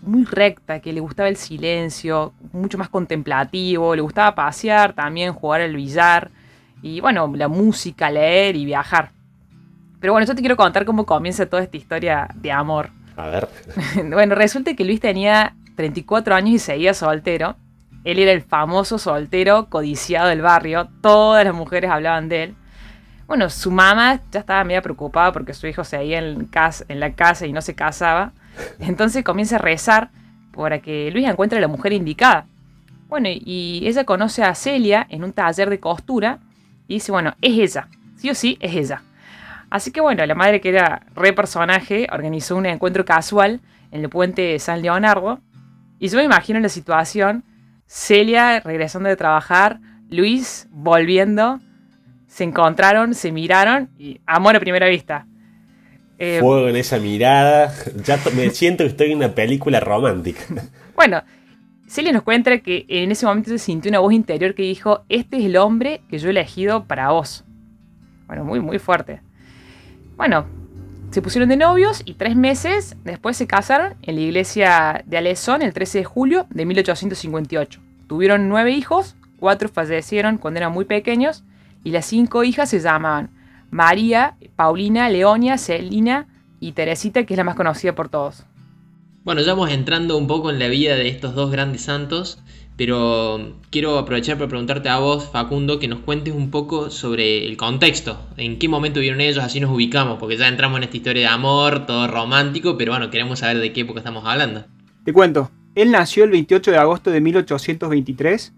muy 0.03 0.25
recta, 0.27 0.81
que 0.81 0.93
le 0.93 1.01
gustaba 1.01 1.31
el 1.31 1.37
silencio, 1.37 2.35
mucho 2.53 2.77
más 2.77 2.91
contemplativo, 2.91 3.97
le 3.97 4.03
gustaba 4.03 4.35
pasear, 4.35 4.93
también 4.93 5.33
jugar 5.33 5.63
al 5.63 5.75
billar, 5.75 6.31
y 6.83 7.01
bueno, 7.01 7.33
la 7.35 7.49
música, 7.49 8.11
leer 8.11 8.57
y 8.57 8.67
viajar. 8.67 9.13
Pero 10.01 10.13
bueno, 10.13 10.27
yo 10.27 10.35
te 10.35 10.43
quiero 10.43 10.59
contar 10.59 10.85
cómo 10.85 11.07
comienza 11.07 11.47
toda 11.47 11.63
esta 11.63 11.79
historia 11.79 12.29
de 12.35 12.53
amor. 12.53 12.91
A 13.17 13.29
ver. 13.29 13.49
bueno, 14.11 14.35
resulta 14.35 14.75
que 14.75 14.85
Luis 14.85 15.01
tenía 15.01 15.55
34 15.77 16.35
años 16.35 16.55
y 16.55 16.59
seguía 16.59 16.95
soltero. 16.95 17.57
Él 18.05 18.19
era 18.19 18.33
el 18.33 18.43
famoso 18.43 18.99
soltero 18.99 19.69
codiciado 19.69 20.29
del 20.29 20.43
barrio. 20.43 20.89
Todas 21.01 21.45
las 21.45 21.55
mujeres 21.55 21.91
hablaban 21.91 22.29
de 22.29 22.45
él. 22.45 22.55
Bueno, 23.27 23.49
su 23.49 23.71
mamá 23.71 24.21
ya 24.31 24.41
estaba 24.41 24.65
medio 24.65 24.83
preocupada 24.83 25.33
porque 25.33 25.55
su 25.55 25.67
hijo 25.67 25.85
seguía 25.85 26.19
en, 26.19 26.51
en 26.89 27.01
la 27.01 27.13
casa 27.13 27.47
y 27.47 27.53
no 27.53 27.63
se 27.63 27.75
casaba. 27.75 28.33
Entonces 28.81 29.25
comienza 29.25 29.57
a 29.57 29.61
rezar 29.61 30.11
para 30.55 30.81
que 30.81 31.11
Luis 31.11 31.27
encuentre 31.27 31.61
la 31.61 31.69
mujer 31.69 31.93
indicada. 31.93 32.47
Bueno, 33.09 33.29
y 33.31 33.83
ella 33.87 34.05
conoce 34.05 34.43
a 34.43 34.55
Celia 34.55 35.07
en 35.09 35.23
un 35.23 35.33
taller 35.33 35.71
de 35.71 35.81
costura 35.81 36.41
y 36.89 36.95
dice, 36.95 37.13
bueno, 37.13 37.35
es 37.41 37.59
ella. 37.59 37.89
Sí 38.17 38.31
o 38.31 38.35
sí, 38.35 38.59
es 38.61 38.75
ella. 38.75 39.03
Así 39.73 39.91
que 39.91 40.03
bueno, 40.03 40.27
la 40.27 40.35
madre 40.35 40.61
que 40.61 40.69
era 40.69 41.07
re 41.15 41.33
personaje 41.33 42.07
organizó 42.13 42.57
un 42.57 42.67
encuentro 42.67 43.07
casual 43.07 43.63
en 43.91 44.03
el 44.03 44.11
puente 44.11 44.59
San 44.59 44.83
Leonardo. 44.83 45.41
Y 45.99 46.09
yo 46.09 46.19
me 46.19 46.25
imagino 46.25 46.61
la 46.61 46.69
situación, 46.69 47.43
Celia 47.87 48.61
regresando 48.61 49.09
de 49.09 49.17
trabajar, 49.17 49.81
Luis 50.11 50.69
volviendo, 50.71 51.59
se 52.27 52.45
encontraron, 52.45 53.15
se 53.15 53.33
miraron 53.33 53.89
y 53.99 54.21
amor 54.27 54.57
a 54.57 54.61
primera 54.61 54.89
vista. 54.89 55.27
Eh, 56.19 56.41
Fuego 56.41 56.69
en 56.69 56.77
esa 56.77 56.99
mirada, 56.99 57.73
ya 58.05 58.21
me 58.37 58.51
siento 58.51 58.85
que 58.85 58.91
estoy 58.91 59.13
en 59.13 59.17
una 59.17 59.35
película 59.35 59.81
romántica. 59.81 60.43
Bueno, 60.95 61.23
Celia 61.89 62.13
nos 62.13 62.25
cuenta 62.25 62.59
que 62.59 62.85
en 62.87 63.11
ese 63.11 63.25
momento 63.25 63.49
se 63.49 63.59
sintió 63.59 63.89
una 63.89 64.01
voz 64.01 64.13
interior 64.13 64.55
que 64.55 64.65
dijo, 64.65 65.07
este 65.09 65.39
es 65.39 65.47
el 65.47 65.57
hombre 65.57 66.03
que 66.11 66.19
yo 66.19 66.29
he 66.29 66.31
elegido 66.31 66.85
para 66.85 67.11
vos. 67.11 67.47
Bueno, 68.27 68.45
muy, 68.45 68.61
muy 68.61 68.79
fuerte. 68.79 69.23
Bueno, 70.23 70.47
se 71.11 71.21
pusieron 71.21 71.49
de 71.49 71.57
novios 71.57 72.03
y 72.05 72.15
tres 72.15 72.37
meses 72.37 72.95
después 73.03 73.37
se 73.37 73.49
casaron 73.49 73.95
en 74.03 74.15
la 74.15 74.21
iglesia 74.21 75.03
de 75.05 75.19
Alezón 75.19 75.63
el 75.63 75.73
13 75.73 75.99
de 75.99 76.05
julio 76.05 76.47
de 76.49 76.65
1858. 76.65 77.81
Tuvieron 78.07 78.49
nueve 78.49 78.71
hijos, 78.71 79.17
cuatro 79.41 79.69
fallecieron 79.69 80.39
cuando 80.39 80.59
eran 80.59 80.73
muy 80.73 80.85
pequeños 80.85 81.43
y 81.83 81.91
las 81.91 82.07
cinco 82.07 82.45
hijas 82.45 82.71
se 82.71 82.79
llamaban 82.79 83.31
María, 83.73 84.37
Paulina, 84.55 85.09
Leonia, 85.09 85.59
Celina 85.59 86.29
y 86.61 86.71
Teresita, 86.71 87.27
que 87.27 87.35
es 87.35 87.39
la 87.39 87.43
más 87.43 87.57
conocida 87.57 87.97
por 87.97 88.09
todos. 88.09 88.45
Bueno, 89.25 89.41
ya 89.41 89.55
vamos 89.55 89.73
entrando 89.73 90.17
un 90.17 90.29
poco 90.29 90.51
en 90.51 90.61
la 90.61 90.69
vida 90.69 90.95
de 90.95 91.09
estos 91.09 91.35
dos 91.35 91.51
grandes 91.51 91.83
santos, 91.83 92.41
pero 92.77 93.55
quiero 93.71 93.99
aprovechar 93.99 94.39
para 94.39 94.49
preguntarte 94.49 94.89
a 94.89 94.99
vos, 94.99 95.29
Facundo, 95.31 95.79
que 95.79 95.89
nos 95.89 96.01
cuentes 96.01 96.35
un 96.35 96.51
poco 96.51 96.91
sobre 96.91 97.47
el 97.47 97.57
contexto, 97.57 98.19
en 98.37 98.59
qué 98.59 98.69
momento 98.69 99.01
vieron 99.01 99.21
ellos, 99.21 99.45
así 99.45 99.61
nos 99.61 99.71
ubicamos, 99.71 100.19
porque 100.19 100.37
ya 100.37 100.49
entramos 100.49 100.79
en 100.79 100.85
esta 100.85 100.97
historia 100.97 101.23
de 101.23 101.29
amor, 101.29 101.87
todo 101.87 102.09
romántico, 102.09 102.77
pero 102.79 102.93
bueno, 102.93 103.11
queremos 103.11 103.41
saber 103.41 103.59
de 103.59 103.73
qué 103.73 103.83
época 103.83 104.01
estamos 104.01 104.25
hablando. 104.25 104.65
Te 105.05 105.13
cuento, 105.13 105.51
él 105.75 105.91
nació 105.91 106.25
el 106.25 106.31
28 106.31 106.71
de 106.71 106.77
agosto 106.79 107.11
de 107.11 107.21
1823 107.21 108.53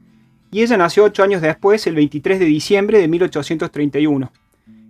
y 0.51 0.63
ella 0.63 0.77
nació 0.77 1.05
ocho 1.05 1.23
años 1.23 1.43
después, 1.43 1.87
el 1.87 1.97
23 1.97 2.39
de 2.39 2.45
diciembre 2.45 2.99
de 2.99 3.09
1831. 3.09 4.33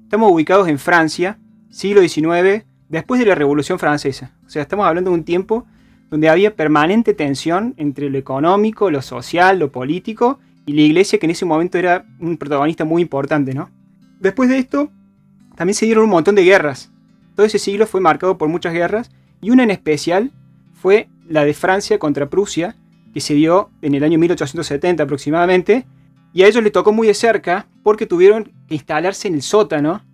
Estamos 0.03 0.31
ubicados 0.31 0.69
en 0.69 0.79
Francia, 0.79 1.39
siglo 1.71 2.03
XIX, 2.03 2.65
después 2.89 3.19
de 3.19 3.27
la 3.27 3.35
Revolución 3.35 3.79
Francesa. 3.79 4.33
O 4.47 4.51
sea, 4.51 4.63
estamos 4.63 4.87
hablando 4.87 5.11
de 5.11 5.17
un 5.17 5.25
tiempo 5.25 5.67
donde 6.15 6.29
había 6.29 6.55
permanente 6.55 7.13
tensión 7.13 7.75
entre 7.77 8.09
lo 8.09 8.17
económico, 8.17 8.89
lo 8.89 9.03
social, 9.03 9.59
lo 9.59 9.73
político 9.73 10.39
y 10.65 10.75
la 10.75 10.83
iglesia 10.83 11.19
que 11.19 11.27
en 11.27 11.33
ese 11.33 11.45
momento 11.45 11.77
era 11.77 12.07
un 12.21 12.37
protagonista 12.37 12.85
muy 12.85 13.03
importante, 13.03 13.53
¿no? 13.53 13.69
Después 14.21 14.49
de 14.49 14.59
esto, 14.59 14.93
también 15.57 15.75
se 15.75 15.87
dieron 15.87 16.05
un 16.05 16.11
montón 16.11 16.37
de 16.37 16.45
guerras. 16.45 16.93
Todo 17.35 17.45
ese 17.45 17.59
siglo 17.59 17.85
fue 17.89 18.01
marcado 18.01 18.39
por 18.39 18.49
muchas 18.49 18.73
guerras 18.73 19.11
y 19.41 19.51
una 19.51 19.65
en 19.65 19.73
especial 19.73 20.31
fue 20.73 21.09
la 21.29 21.45
de 21.45 21.53
Francia 21.53 21.99
contra 21.99 22.31
Prusia, 22.31 22.77
que 23.13 23.21
se 23.21 23.35
dio 23.35 23.71
en 23.83 23.97
el 23.97 24.05
año 24.05 24.17
1870 24.21 25.03
aproximadamente, 25.03 25.85
y 26.33 26.45
a 26.45 26.47
ellos 26.47 26.63
le 26.63 26.71
tocó 26.71 26.93
muy 26.93 27.09
de 27.09 27.15
cerca 27.15 27.67
porque 27.83 28.07
tuvieron 28.07 28.53
que 28.69 28.77
instalarse 28.77 29.27
en 29.27 29.35
el 29.35 29.43
sótano 29.43 30.05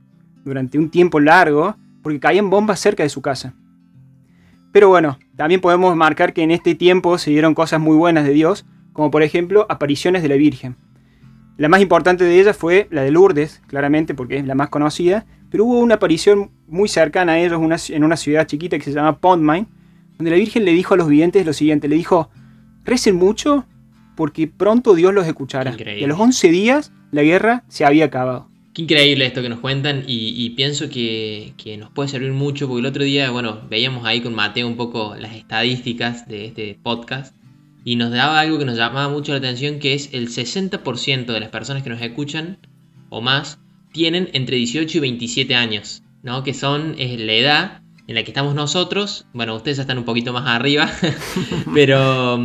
durante 0.47 0.79
un 0.79 0.89
tiempo 0.89 1.21
largo 1.21 1.77
porque 2.03 2.21
caían 2.21 2.49
bombas 2.49 2.81
cerca 2.81 3.03
de 3.03 3.11
su 3.11 3.21
casa. 3.21 3.53
Pero 4.73 4.89
bueno, 4.89 5.19
también 5.41 5.63
podemos 5.63 5.97
marcar 5.97 6.35
que 6.35 6.43
en 6.43 6.51
este 6.51 6.75
tiempo 6.75 7.17
se 7.17 7.31
dieron 7.31 7.55
cosas 7.55 7.81
muy 7.81 7.97
buenas 7.97 8.27
de 8.27 8.35
Dios, 8.35 8.67
como 8.93 9.11
por 9.11 9.23
ejemplo 9.23 9.65
apariciones 9.71 10.23
de 10.23 10.29
la 10.29 10.35
Virgen. 10.35 10.77
La 11.57 11.71
más 11.71 11.81
importante 11.81 12.25
de 12.25 12.39
ellas 12.39 12.55
fue 12.55 12.89
la 12.91 13.01
de 13.01 13.11
Lourdes, 13.11 13.63
claramente 13.67 14.13
porque 14.13 14.37
es 14.37 14.45
la 14.45 14.55
más 14.55 14.69
conocida, 14.69 15.25
pero 15.51 15.65
hubo 15.65 15.79
una 15.79 15.95
aparición 15.95 16.51
muy 16.67 16.91
cercana 16.91 17.33
a 17.33 17.39
ellos 17.39 17.89
en 17.89 18.05
una 18.05 18.19
ciudad 18.19 18.47
chiquita 18.47 18.77
que 18.77 18.85
se 18.85 18.93
llama 18.93 19.19
Pontmain, 19.19 19.67
donde 20.19 20.31
la 20.31 20.37
Virgen 20.37 20.67
le 20.67 20.73
dijo 20.73 20.93
a 20.93 20.99
los 20.99 21.09
videntes 21.09 21.47
lo 21.47 21.55
siguiente, 21.55 21.89
le 21.89 21.97
dijo, 21.97 22.29
recen 22.85 23.17
mucho 23.17 23.65
porque 24.17 24.47
pronto 24.47 24.95
Dios 24.95 25.15
los 25.15 25.27
escuchará. 25.27 25.75
Y 25.75 26.05
a 26.05 26.07
los 26.07 26.21
11 26.21 26.51
días 26.51 26.93
la 27.13 27.23
guerra 27.23 27.65
se 27.69 27.87
había 27.87 28.05
acabado. 28.05 28.50
Qué 28.73 28.83
increíble 28.83 29.27
esto 29.27 29.43
que 29.43 29.49
nos 29.49 29.59
cuentan 29.59 30.05
y, 30.07 30.49
pienso 30.51 30.89
que, 30.89 31.53
nos 31.77 31.91
puede 31.91 32.09
servir 32.09 32.31
mucho 32.31 32.69
porque 32.69 32.81
el 32.81 32.87
otro 32.87 33.03
día, 33.03 33.31
bueno, 33.31 33.63
veíamos 33.69 34.07
ahí 34.07 34.21
con 34.21 34.35
Mateo 34.35 34.69
un 34.69 34.77
poco 34.77 35.17
las 35.17 35.35
estadísticas 35.35 36.29
de 36.29 36.47
este 36.47 36.79
podcast 36.81 37.35
y 37.85 37.97
nos 37.97 38.13
daba 38.13 38.39
algo 38.39 38.59
que 38.59 38.65
nos 38.65 38.77
llamaba 38.77 39.09
mucho 39.09 39.33
la 39.33 39.39
atención 39.39 39.81
que 39.81 39.95
es 39.95 40.11
el 40.13 40.29
60% 40.29 41.27
de 41.27 41.41
las 41.41 41.49
personas 41.49 41.83
que 41.83 41.91
nos 41.91 42.01
escuchan 42.01 42.59
o 43.09 43.21
más 43.21 43.59
tienen 43.91 44.31
entre 44.35 44.57
18 44.57 44.99
y 44.99 45.01
27 45.01 45.55
años, 45.57 46.05
¿no? 46.23 46.45
Que 46.45 46.55
son 46.55 46.95
es 46.97 47.19
la 47.19 47.33
edad 47.33 47.83
en 48.11 48.17
la 48.17 48.25
que 48.25 48.33
estamos 48.33 48.57
nosotros. 48.57 49.25
Bueno, 49.33 49.55
ustedes 49.55 49.79
están 49.79 49.97
un 49.97 50.05
poquito 50.05 50.33
más 50.33 50.45
arriba, 50.49 50.91
pero, 51.75 52.41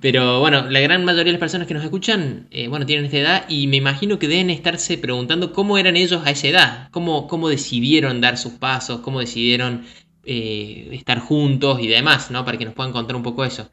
pero 0.00 0.40
bueno, 0.40 0.70
la 0.70 0.80
gran 0.80 1.04
mayoría 1.04 1.26
de 1.26 1.32
las 1.32 1.40
personas 1.40 1.68
que 1.68 1.74
nos 1.74 1.84
escuchan, 1.84 2.46
eh, 2.50 2.68
bueno, 2.68 2.86
tienen 2.86 3.04
esta 3.04 3.18
edad 3.18 3.44
y 3.50 3.66
me 3.66 3.76
imagino 3.76 4.18
que 4.18 4.28
deben 4.28 4.48
estarse 4.48 4.96
preguntando 4.96 5.52
cómo 5.52 5.76
eran 5.76 5.98
ellos 5.98 6.22
a 6.24 6.30
esa 6.30 6.48
edad, 6.48 6.88
cómo, 6.90 7.28
cómo 7.28 7.50
decidieron 7.50 8.22
dar 8.22 8.38
sus 8.38 8.54
pasos, 8.54 9.00
cómo 9.00 9.20
decidieron 9.20 9.84
eh, 10.24 10.88
estar 10.92 11.18
juntos 11.18 11.80
y 11.80 11.86
demás, 11.86 12.30
¿no? 12.30 12.46
Para 12.46 12.56
que 12.56 12.64
nos 12.64 12.72
puedan 12.72 12.92
contar 12.92 13.14
un 13.14 13.22
poco 13.22 13.44
eso. 13.44 13.68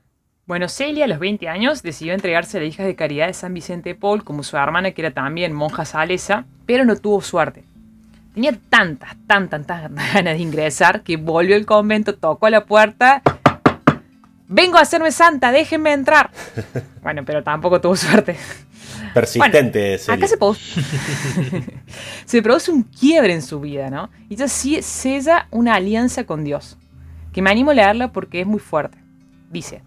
Bueno, 0.48 0.68
Celia 0.68 1.06
a 1.06 1.08
los 1.08 1.20
20 1.20 1.48
años 1.48 1.82
decidió 1.82 2.14
entregarse 2.14 2.58
a 2.58 2.60
la 2.60 2.68
hija 2.68 2.84
de 2.84 2.98
caridad 2.98 3.28
de 3.28 3.34
San 3.34 3.54
Vicente 3.54 3.96
Paul 3.96 4.26
como 4.26 4.44
su 4.44 4.58
hermana 4.58 4.92
que 4.92 5.02
era 5.02 5.12
también 5.12 5.54
monja 5.54 5.86
salesa, 5.86 6.46
pero 6.66 6.84
no 6.84 6.98
tuvo 6.98 7.22
suerte. 7.22 7.71
Tenía 8.34 8.58
tantas, 8.70 9.16
tantas, 9.28 9.66
tantas 9.68 9.92
ganas 10.14 10.38
de 10.38 10.40
ingresar 10.40 11.04
que 11.04 11.18
volvió 11.18 11.56
al 11.56 11.66
convento, 11.66 12.16
tocó 12.16 12.46
a 12.46 12.50
la 12.50 12.66
puerta. 12.66 13.22
Vengo 14.48 14.78
a 14.78 14.82
hacerme 14.82 15.12
santa, 15.12 15.52
déjenme 15.52 15.94
entrar. 15.94 16.32
Bueno, 17.02 17.26
pero 17.26 17.42
tampoco 17.42 17.82
tuvo 17.82 17.96
suerte. 17.96 18.38
Persistente. 19.12 19.98
acá 20.08 20.28
se 20.28 20.38
produce, 20.38 20.82
se 22.26 22.42
produce 22.44 22.72
un 22.72 22.84
quiebre 22.84 23.34
en 23.34 23.42
su 23.42 23.60
vida, 23.60 23.90
¿no? 23.90 24.12
Y 24.30 24.36
entonces 24.36 24.86
sella 24.86 25.48
una 25.50 25.74
alianza 25.74 26.26
con 26.26 26.44
Dios, 26.44 26.78
que 27.34 27.42
me 27.42 27.50
animo 27.50 27.72
a 27.72 27.74
leerla 27.74 28.12
porque 28.12 28.42
es 28.42 28.46
muy 28.46 28.60
fuerte. 28.60 29.00
Dice, 29.50 29.82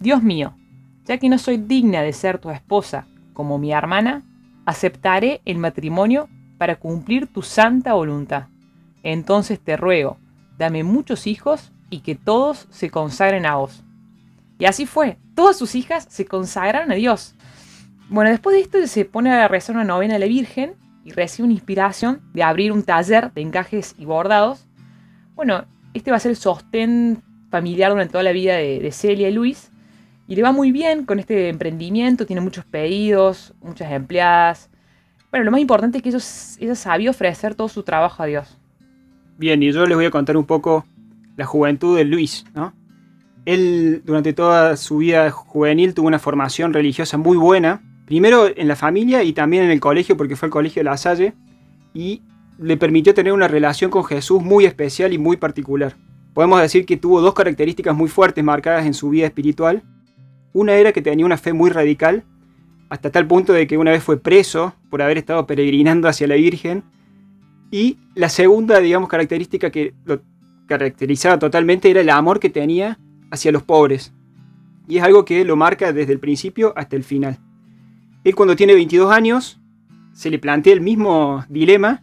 Dios 0.00 0.22
mío, 0.22 0.56
ya 1.04 1.18
que 1.18 1.28
no 1.28 1.36
soy 1.36 1.58
digna 1.58 2.00
de 2.00 2.14
ser 2.14 2.38
tu 2.38 2.48
esposa 2.50 3.06
como 3.34 3.58
mi 3.58 3.72
hermana, 3.72 4.22
aceptaré 4.64 5.42
el 5.44 5.58
matrimonio 5.58 6.30
para 6.58 6.76
cumplir 6.76 7.26
tu 7.26 7.42
santa 7.42 7.94
voluntad. 7.94 8.46
Entonces 9.02 9.60
te 9.60 9.76
ruego, 9.76 10.18
dame 10.58 10.84
muchos 10.84 11.26
hijos 11.26 11.72
y 11.90 12.00
que 12.00 12.14
todos 12.14 12.66
se 12.70 12.90
consagren 12.90 13.46
a 13.46 13.56
vos. 13.56 13.84
Y 14.58 14.66
así 14.66 14.86
fue, 14.86 15.18
todas 15.34 15.56
sus 15.56 15.74
hijas 15.74 16.06
se 16.08 16.24
consagraron 16.24 16.90
a 16.90 16.94
Dios. 16.94 17.34
Bueno, 18.08 18.30
después 18.30 18.54
de 18.54 18.62
esto 18.62 18.86
se 18.86 19.04
pone 19.04 19.32
a 19.32 19.48
rezar 19.48 19.76
una 19.76 19.84
novena 19.84 20.16
a 20.16 20.18
la 20.18 20.26
Virgen 20.26 20.74
y 21.04 21.12
recibe 21.12 21.44
una 21.44 21.54
inspiración 21.54 22.22
de 22.32 22.42
abrir 22.42 22.72
un 22.72 22.82
taller 22.82 23.32
de 23.32 23.42
encajes 23.42 23.94
y 23.98 24.04
bordados. 24.04 24.66
Bueno, 25.34 25.64
este 25.92 26.10
va 26.10 26.16
a 26.16 26.20
ser 26.20 26.30
el 26.30 26.36
sostén 26.36 27.22
familiar 27.50 27.90
durante 27.90 28.12
toda 28.12 28.24
la 28.24 28.32
vida 28.32 28.56
de, 28.56 28.80
de 28.80 28.92
Celia 28.92 29.28
y 29.28 29.32
Luis. 29.32 29.70
Y 30.26 30.36
le 30.36 30.42
va 30.42 30.52
muy 30.52 30.72
bien 30.72 31.04
con 31.04 31.18
este 31.18 31.48
emprendimiento, 31.48 32.24
tiene 32.24 32.40
muchos 32.40 32.64
pedidos, 32.64 33.52
muchas 33.60 33.92
empleadas, 33.92 34.70
bueno, 35.34 35.46
lo 35.46 35.50
más 35.50 35.60
importante 35.60 35.98
es 35.98 36.02
que 36.04 36.64
ella 36.64 36.76
sabía 36.76 37.10
ofrecer 37.10 37.56
todo 37.56 37.68
su 37.68 37.82
trabajo 37.82 38.22
a 38.22 38.26
Dios. 38.26 38.56
Bien, 39.36 39.60
y 39.64 39.72
yo 39.72 39.84
les 39.84 39.96
voy 39.96 40.04
a 40.04 40.10
contar 40.12 40.36
un 40.36 40.44
poco 40.44 40.86
la 41.36 41.44
juventud 41.44 41.96
de 41.96 42.04
Luis, 42.04 42.44
¿no? 42.54 42.72
Él 43.44 44.02
durante 44.04 44.32
toda 44.32 44.76
su 44.76 44.98
vida 44.98 45.28
juvenil 45.32 45.92
tuvo 45.92 46.06
una 46.06 46.20
formación 46.20 46.72
religiosa 46.72 47.18
muy 47.18 47.36
buena, 47.36 47.82
primero 48.06 48.46
en 48.46 48.68
la 48.68 48.76
familia 48.76 49.24
y 49.24 49.32
también 49.32 49.64
en 49.64 49.72
el 49.72 49.80
colegio, 49.80 50.16
porque 50.16 50.36
fue 50.36 50.46
al 50.46 50.52
colegio 50.52 50.78
de 50.78 50.84
La 50.84 50.96
Salle, 50.96 51.34
y 51.92 52.22
le 52.60 52.76
permitió 52.76 53.12
tener 53.12 53.32
una 53.32 53.48
relación 53.48 53.90
con 53.90 54.04
Jesús 54.04 54.40
muy 54.40 54.66
especial 54.66 55.12
y 55.12 55.18
muy 55.18 55.36
particular. 55.36 55.96
Podemos 56.32 56.60
decir 56.60 56.86
que 56.86 56.96
tuvo 56.96 57.20
dos 57.20 57.34
características 57.34 57.96
muy 57.96 58.08
fuertes 58.08 58.44
marcadas 58.44 58.86
en 58.86 58.94
su 58.94 59.08
vida 59.10 59.26
espiritual. 59.26 59.82
Una 60.52 60.74
era 60.74 60.92
que 60.92 61.02
tenía 61.02 61.26
una 61.26 61.38
fe 61.38 61.52
muy 61.52 61.70
radical 61.70 62.22
hasta 62.94 63.10
tal 63.10 63.26
punto 63.26 63.52
de 63.52 63.66
que 63.66 63.76
una 63.76 63.90
vez 63.90 64.04
fue 64.04 64.20
preso 64.20 64.72
por 64.88 65.02
haber 65.02 65.18
estado 65.18 65.48
peregrinando 65.48 66.06
hacia 66.06 66.28
la 66.28 66.36
Virgen. 66.36 66.84
Y 67.72 67.98
la 68.14 68.28
segunda, 68.28 68.78
digamos, 68.78 69.08
característica 69.08 69.70
que 69.70 69.94
lo 70.04 70.22
caracterizaba 70.68 71.40
totalmente 71.40 71.90
era 71.90 72.02
el 72.02 72.10
amor 72.10 72.38
que 72.38 72.50
tenía 72.50 73.00
hacia 73.32 73.50
los 73.50 73.64
pobres. 73.64 74.12
Y 74.86 74.98
es 74.98 75.02
algo 75.02 75.24
que 75.24 75.44
lo 75.44 75.56
marca 75.56 75.92
desde 75.92 76.12
el 76.12 76.20
principio 76.20 76.72
hasta 76.76 76.94
el 76.94 77.02
final. 77.02 77.38
Él 78.22 78.36
cuando 78.36 78.54
tiene 78.54 78.74
22 78.74 79.12
años 79.12 79.60
se 80.12 80.30
le 80.30 80.38
plantea 80.38 80.72
el 80.72 80.80
mismo 80.80 81.44
dilema 81.48 82.00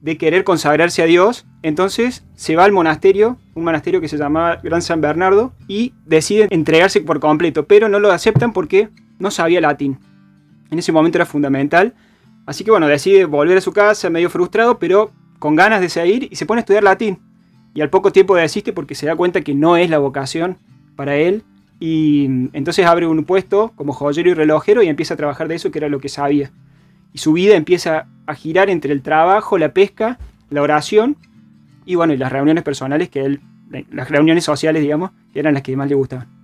de 0.00 0.16
querer 0.16 0.44
consagrarse 0.44 1.02
a 1.02 1.06
Dios, 1.06 1.44
entonces 1.62 2.24
se 2.36 2.54
va 2.54 2.64
al 2.64 2.72
monasterio, 2.72 3.36
un 3.54 3.64
monasterio 3.64 4.00
que 4.00 4.06
se 4.06 4.16
llamaba 4.16 4.60
Gran 4.62 4.80
San 4.80 5.00
Bernardo, 5.00 5.52
y 5.66 5.92
decide 6.06 6.46
entregarse 6.50 7.00
por 7.00 7.18
completo, 7.18 7.66
pero 7.66 7.88
no 7.88 7.98
lo 7.98 8.12
aceptan 8.12 8.52
porque 8.52 8.90
no 9.18 9.32
sabía 9.32 9.60
latín 9.60 9.98
en 10.70 10.78
ese 10.78 10.92
momento 10.92 11.18
era 11.18 11.26
fundamental. 11.26 11.94
Así 12.46 12.64
que 12.64 12.70
bueno, 12.70 12.86
decide 12.86 13.24
volver 13.24 13.58
a 13.58 13.60
su 13.60 13.72
casa 13.72 14.10
medio 14.10 14.30
frustrado, 14.30 14.78
pero 14.78 15.12
con 15.38 15.56
ganas 15.56 15.80
de 15.80 15.88
seguir 15.88 16.28
y 16.30 16.36
se 16.36 16.46
pone 16.46 16.60
a 16.60 16.62
estudiar 16.62 16.82
latín. 16.82 17.18
Y 17.74 17.80
al 17.80 17.90
poco 17.90 18.12
tiempo 18.12 18.34
desiste 18.34 18.72
porque 18.72 18.94
se 18.94 19.06
da 19.06 19.16
cuenta 19.16 19.42
que 19.42 19.54
no 19.54 19.76
es 19.76 19.90
la 19.90 19.98
vocación 19.98 20.58
para 20.96 21.16
él. 21.16 21.44
Y 21.78 22.26
entonces 22.52 22.84
abre 22.84 23.06
un 23.06 23.24
puesto 23.24 23.72
como 23.74 23.92
joyero 23.92 24.30
y 24.30 24.34
relojero 24.34 24.82
y 24.82 24.88
empieza 24.88 25.14
a 25.14 25.16
trabajar 25.16 25.48
de 25.48 25.54
eso, 25.54 25.70
que 25.70 25.78
era 25.78 25.88
lo 25.88 26.00
que 26.00 26.08
sabía. 26.08 26.50
Y 27.12 27.18
su 27.18 27.32
vida 27.32 27.56
empieza 27.56 28.06
a 28.26 28.34
girar 28.34 28.70
entre 28.70 28.92
el 28.92 29.02
trabajo, 29.02 29.56
la 29.56 29.72
pesca, 29.72 30.18
la 30.50 30.62
oración 30.62 31.16
y 31.86 31.94
bueno, 31.94 32.12
y 32.12 32.16
las 32.16 32.30
reuniones 32.30 32.62
personales 32.62 33.08
que 33.08 33.24
él, 33.24 33.40
las 33.90 34.10
reuniones 34.10 34.44
sociales, 34.44 34.82
digamos, 34.82 35.10
eran 35.34 35.54
las 35.54 35.62
que 35.62 35.76
más 35.76 35.88
le 35.88 35.94
gustaban. 35.94 36.39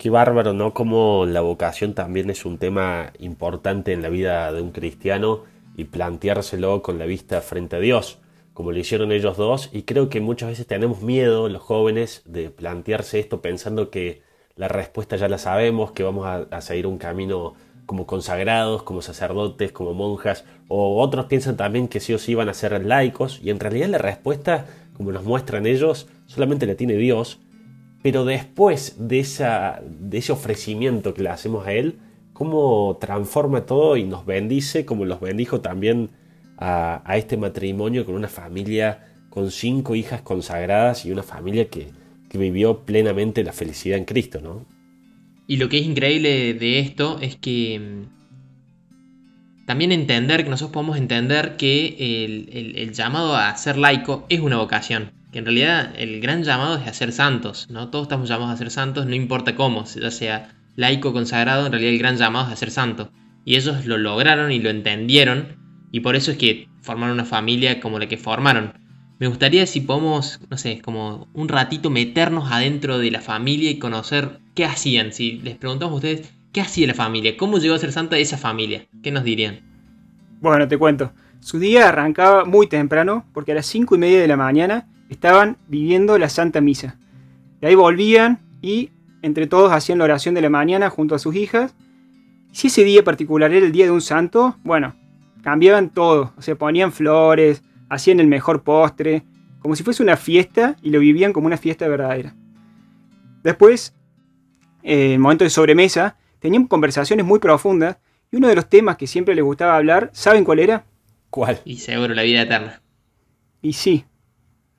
Qué 0.00 0.08
bárbaro, 0.08 0.54
¿no? 0.54 0.72
Como 0.72 1.26
la 1.26 1.42
vocación 1.42 1.92
también 1.92 2.30
es 2.30 2.46
un 2.46 2.56
tema 2.56 3.12
importante 3.18 3.92
en 3.92 4.00
la 4.00 4.08
vida 4.08 4.50
de 4.50 4.62
un 4.62 4.70
cristiano 4.70 5.42
y 5.76 5.84
planteárselo 5.84 6.80
con 6.80 6.98
la 6.98 7.04
vista 7.04 7.42
frente 7.42 7.76
a 7.76 7.80
Dios, 7.80 8.16
como 8.54 8.72
lo 8.72 8.78
hicieron 8.78 9.12
ellos 9.12 9.36
dos. 9.36 9.68
Y 9.74 9.82
creo 9.82 10.08
que 10.08 10.22
muchas 10.22 10.48
veces 10.48 10.66
tenemos 10.66 11.02
miedo, 11.02 11.50
los 11.50 11.60
jóvenes, 11.60 12.22
de 12.24 12.48
plantearse 12.48 13.20
esto 13.20 13.42
pensando 13.42 13.90
que 13.90 14.22
la 14.56 14.68
respuesta 14.68 15.16
ya 15.16 15.28
la 15.28 15.36
sabemos, 15.36 15.92
que 15.92 16.02
vamos 16.02 16.26
a, 16.26 16.60
seguir 16.62 16.86
un 16.86 16.96
camino 16.96 17.52
como 17.84 18.06
consagrados, 18.06 18.82
como 18.82 19.02
sacerdotes, 19.02 19.70
como 19.70 19.92
monjas, 19.92 20.46
o 20.68 20.98
otros 21.02 21.26
piensan 21.26 21.58
también 21.58 21.88
que 21.88 22.00
sí 22.00 22.14
o 22.14 22.18
sí 22.18 22.34
van 22.34 22.48
a 22.48 22.54
ser 22.54 22.86
laicos, 22.86 23.38
y 23.42 23.50
en 23.50 23.60
realidad 23.60 23.90
la 23.90 23.98
respuesta, 23.98 24.64
como 24.96 25.12
nos 25.12 25.24
muestran 25.24 25.66
ellos, 25.66 26.08
solamente 26.24 26.64
la 26.64 26.74
tiene 26.74 26.94
Dios 26.94 27.38
Pero 28.02 28.24
después 28.24 28.96
de, 28.98 29.20
esa, 29.20 29.82
de 29.88 30.18
ese 30.18 30.32
ofrecimiento 30.32 31.12
que 31.12 31.22
le 31.22 31.28
hacemos 31.28 31.66
a 31.66 31.72
Él, 31.72 31.98
cómo 32.32 32.96
transforma 33.00 33.66
todo 33.66 33.96
y 33.98 34.04
nos 34.04 34.24
bendice, 34.24 34.86
como 34.86 35.04
los 35.04 35.20
bendijo 35.20 35.60
también 35.60 36.10
a, 36.56 37.02
este 37.16 37.36
matrimonio 37.36 38.04
con 38.04 38.14
una 38.14 38.28
familia 38.28 39.06
con 39.30 39.50
cinco 39.50 39.94
hijas 39.94 40.22
consagradas 40.22 41.04
y 41.06 41.12
una 41.12 41.22
familia 41.22 41.68
que, 41.68 41.88
vivió 42.32 42.84
plenamente 42.84 43.42
la 43.42 43.52
felicidad 43.52 43.98
en 43.98 44.04
Cristo, 44.04 44.40
¿no? 44.40 44.64
Y 45.48 45.56
lo 45.56 45.68
que 45.68 45.78
es 45.78 45.84
increíble 45.84 46.54
de 46.54 46.78
esto 46.78 47.18
es 47.20 47.34
que 47.34 47.80
mm, 47.80 49.66
también 49.66 49.90
entender, 49.90 50.44
que 50.44 50.50
nosotros 50.50 50.72
podemos 50.72 50.96
entender 50.96 51.56
que 51.56 51.96
el, 52.24 52.92
llamado 52.92 53.34
a 53.34 53.56
ser 53.56 53.76
laico 53.78 54.26
es 54.28 54.38
una 54.38 54.58
vocación. 54.58 55.10
Que 55.32 55.38
en 55.38 55.44
realidad 55.44 55.92
el 55.96 56.20
gran 56.20 56.42
llamado 56.42 56.76
es 56.76 56.86
a 56.86 56.92
ser 56.92 57.12
santos, 57.12 57.68
¿no? 57.70 57.88
Todos 57.88 58.04
estamos 58.04 58.28
llamados 58.28 58.54
a 58.54 58.56
ser 58.56 58.70
santos, 58.70 59.06
no 59.06 59.14
importa 59.14 59.54
cómo, 59.54 59.84
ya 59.84 60.10
sea 60.10 60.50
laico 60.76 61.12
consagrado, 61.12 61.66
en 61.66 61.72
realidad 61.72 61.92
el 61.92 61.98
gran 61.98 62.16
llamado 62.16 62.46
es 62.46 62.52
a 62.52 62.56
ser 62.56 62.70
santo. 62.70 63.10
Y 63.44 63.56
ellos 63.56 63.86
lo 63.86 63.96
lograron 63.96 64.52
y 64.52 64.58
lo 64.58 64.70
entendieron, 64.70 65.56
y 65.92 66.00
por 66.00 66.16
eso 66.16 66.30
es 66.32 66.38
que 66.38 66.68
formaron 66.82 67.14
una 67.14 67.24
familia 67.24 67.80
como 67.80 67.98
la 67.98 68.08
que 68.08 68.16
formaron. 68.16 68.72
Me 69.18 69.26
gustaría 69.26 69.66
si 69.66 69.82
podemos, 69.82 70.40
no 70.48 70.56
sé, 70.56 70.80
como 70.80 71.28
un 71.34 71.48
ratito 71.48 71.90
meternos 71.90 72.50
adentro 72.50 72.98
de 72.98 73.10
la 73.10 73.20
familia 73.20 73.70
y 73.70 73.78
conocer 73.78 74.40
qué 74.54 74.64
hacían. 74.64 75.12
Si 75.12 75.32
les 75.32 75.56
preguntamos 75.56 75.92
a 75.92 75.96
ustedes, 75.96 76.32
¿qué 76.52 76.62
hacía 76.62 76.86
la 76.86 76.94
familia? 76.94 77.36
¿Cómo 77.36 77.58
llegó 77.58 77.74
a 77.74 77.78
ser 77.78 77.92
santa 77.92 78.16
esa 78.16 78.38
familia? 78.38 78.86
¿Qué 79.02 79.10
nos 79.10 79.24
dirían? 79.24 79.60
Bueno, 80.40 80.66
te 80.66 80.78
cuento. 80.78 81.12
Su 81.40 81.58
día 81.58 81.88
arrancaba 81.88 82.44
muy 82.46 82.66
temprano 82.66 83.26
porque 83.34 83.52
a 83.52 83.56
las 83.56 83.66
cinco 83.66 83.94
y 83.94 83.98
media 83.98 84.20
de 84.20 84.28
la 84.28 84.38
mañana 84.38 84.86
estaban 85.10 85.58
viviendo 85.68 86.16
la 86.18 86.28
Santa 86.28 86.60
Misa. 86.60 86.96
De 87.60 87.68
ahí 87.68 87.74
volvían 87.74 88.40
y 88.62 88.90
entre 89.22 89.46
todos 89.46 89.72
hacían 89.72 89.98
la 89.98 90.04
oración 90.04 90.34
de 90.34 90.40
la 90.40 90.48
mañana 90.48 90.88
junto 90.88 91.14
a 91.14 91.18
sus 91.18 91.34
hijas. 91.34 91.74
Si 92.52 92.68
ese 92.68 92.84
día 92.84 93.04
particular 93.04 93.52
era 93.52 93.66
el 93.66 93.72
día 93.72 93.84
de 93.84 93.90
un 93.90 94.00
santo, 94.00 94.56
bueno, 94.64 94.94
cambiaban 95.42 95.90
todo. 95.90 96.32
O 96.38 96.42
sea, 96.42 96.54
ponían 96.54 96.92
flores, 96.92 97.62
hacían 97.88 98.20
el 98.20 98.28
mejor 98.28 98.62
postre, 98.62 99.24
como 99.58 99.76
si 99.76 99.82
fuese 99.82 100.02
una 100.02 100.16
fiesta 100.16 100.76
y 100.82 100.90
lo 100.90 101.00
vivían 101.00 101.32
como 101.32 101.46
una 101.46 101.58
fiesta 101.58 101.86
verdadera. 101.88 102.34
Después, 103.42 103.94
en 104.82 105.12
el 105.12 105.18
momento 105.18 105.44
de 105.44 105.50
sobremesa, 105.50 106.16
tenían 106.38 106.66
conversaciones 106.66 107.26
muy 107.26 107.38
profundas 107.38 107.98
y 108.30 108.36
uno 108.36 108.48
de 108.48 108.54
los 108.54 108.68
temas 108.68 108.96
que 108.96 109.06
siempre 109.06 109.34
les 109.34 109.44
gustaba 109.44 109.76
hablar, 109.76 110.10
¿saben 110.12 110.44
cuál 110.44 110.60
era? 110.60 110.84
¿Cuál? 111.30 111.60
Y 111.64 111.76
seguro 111.78 112.14
la 112.14 112.22
vida 112.22 112.42
eterna. 112.42 112.80
Y 113.60 113.74
sí, 113.74 114.04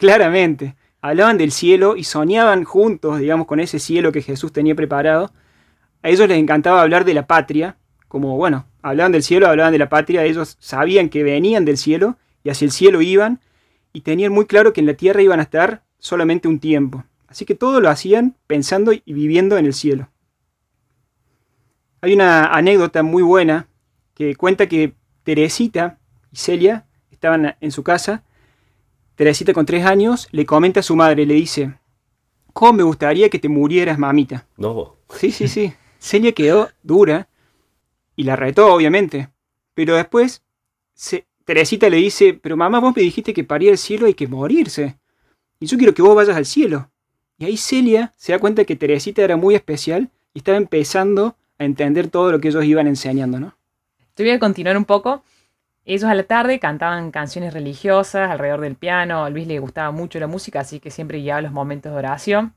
claramente. 0.02 0.76
Hablaban 1.00 1.38
del 1.38 1.52
cielo 1.52 1.96
y 1.96 2.06
soñaban 2.06 2.64
juntos, 2.64 3.20
digamos, 3.20 3.46
con 3.46 3.60
ese 3.60 3.78
cielo 3.78 4.12
que 4.12 4.24
Jesús 4.24 4.52
tenía 4.52 4.74
preparado. 4.74 5.32
A 6.02 6.10
ellos 6.10 6.28
les 6.28 6.40
encantaba 6.40 6.82
hablar 6.82 7.06
de 7.06 7.14
la 7.14 7.28
patria, 7.28 7.78
como, 8.08 8.36
bueno, 8.36 8.66
hablaban 8.82 9.12
del 9.12 9.22
cielo, 9.22 9.48
hablaban 9.48 9.72
de 9.72 9.78
la 9.78 9.90
patria, 9.90 10.26
ellos 10.26 10.58
sabían 10.60 11.10
que 11.10 11.22
venían 11.22 11.66
del 11.66 11.78
cielo 11.78 12.18
y 12.44 12.50
hacia 12.50 12.66
el 12.66 12.72
cielo 12.72 13.04
iban 13.04 13.42
y 13.94 14.02
tenían 14.02 14.32
muy 14.32 14.48
claro 14.48 14.74
que 14.74 14.82
en 14.82 14.88
la 14.88 14.96
tierra 14.96 15.22
iban 15.22 15.40
a 15.40 15.44
estar 15.44 15.84
solamente 16.00 16.48
un 16.48 16.60
tiempo. 16.60 17.04
Así 17.28 17.46
que 17.46 17.54
todo 17.54 17.80
lo 17.80 17.88
hacían 17.88 18.36
pensando 18.48 18.94
y 18.94 19.04
viviendo 19.06 19.56
en 19.60 19.68
el 19.68 19.76
cielo. 19.76 20.10
Hay 22.02 22.14
una 22.14 22.46
anécdota 22.46 23.04
muy 23.04 23.22
buena 23.22 23.68
que 24.16 24.36
cuenta 24.36 24.66
que 24.66 24.96
Teresita 25.24 26.00
y 26.32 26.38
Celia 26.38 26.88
estaban 27.12 27.56
en 27.62 27.72
su 27.72 27.84
casa. 27.84 28.24
Teresita 29.22 29.54
con 29.54 29.68
tres 29.68 29.86
años 29.86 30.28
le 30.32 30.48
comenta 30.48 30.80
a 30.80 30.84
su 30.84 30.96
madre, 30.96 31.28
le 31.28 31.36
dice, 31.36 31.76
¿cómo 32.54 32.74
me 32.74 32.82
gustaría 32.82 33.30
que 33.30 33.38
te 33.38 33.50
murieras, 33.50 34.00
mamita? 34.00 34.48
No. 34.58 34.96
Sí, 35.16 35.32
sí, 35.32 35.48
sí. 35.48 35.72
Celia 36.00 36.32
quedó 36.32 36.70
dura 36.82 37.30
y 38.16 38.24
la 38.24 38.36
retó, 38.36 38.74
obviamente. 38.74 39.30
Pero 39.76 39.96
después 39.96 40.42
se, 40.96 41.28
Teresita 41.46 41.88
le 41.88 41.98
dice, 41.98 42.34
pero 42.34 42.58
mamá, 42.58 42.80
vos 42.80 42.96
me 42.96 43.04
dijiste 43.04 43.32
que 43.32 43.44
para 43.44 43.64
ir 43.64 43.70
al 43.70 43.78
cielo 43.78 44.08
hay 44.08 44.16
que 44.16 44.28
morirse. 44.28 44.98
Y 45.60 45.68
yo 45.68 45.78
quiero 45.78 45.94
que 45.94 46.02
vos 46.02 46.16
vayas 46.16 46.36
al 46.36 46.48
cielo. 46.48 46.90
Y 47.38 47.46
ahí 47.46 47.58
Celia 47.58 48.16
se 48.18 48.32
da 48.32 48.40
cuenta 48.40 48.66
que 48.66 48.76
Teresita 48.76 49.22
era 49.22 49.38
muy 49.38 49.54
especial 49.54 50.10
y 50.34 50.40
estaba 50.40 50.58
empezando 50.58 51.36
a 51.60 51.66
entender 51.66 52.08
todo 52.08 52.32
lo 52.32 52.42
que 52.42 52.48
ellos 52.48 52.66
iban 52.66 52.88
enseñando, 52.88 53.40
¿no? 53.40 53.56
Te 54.16 54.24
voy 54.24 54.32
a 54.32 54.40
continuar 54.40 54.78
un 54.78 54.86
poco. 54.86 55.24
Ellos 55.84 56.04
a 56.04 56.14
la 56.14 56.24
tarde 56.24 56.60
cantaban 56.60 57.10
canciones 57.12 57.54
religiosas 57.54 58.30
alrededor 58.30 58.62
del 58.62 58.76
piano. 58.76 59.24
A 59.26 59.30
Luis 59.30 59.48
le 59.48 59.60
gustaba 59.60 59.92
mucho 59.92 60.20
la 60.20 60.28
música, 60.28 60.60
así 60.60 60.80
que 60.80 60.92
siempre 60.92 61.18
guiaba 61.18 61.42
los 61.42 61.52
momentos 61.52 61.92
de 61.92 61.98
oración. 61.98 62.54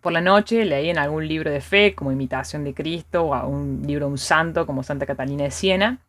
Por 0.00 0.12
la 0.12 0.20
noche 0.20 0.64
leían 0.64 0.98
algún 0.98 1.28
libro 1.28 1.50
de 1.52 1.60
fe, 1.60 1.94
como 1.94 2.10
Imitación 2.10 2.64
de 2.64 2.74
Cristo, 2.74 3.26
o 3.26 3.46
un 3.46 3.82
libro 3.86 4.06
de 4.06 4.12
un 4.12 4.18
santo, 4.18 4.66
como 4.66 4.82
Santa 4.82 5.06
Catalina 5.06 5.44
de 5.44 5.52
Siena. 5.52 6.00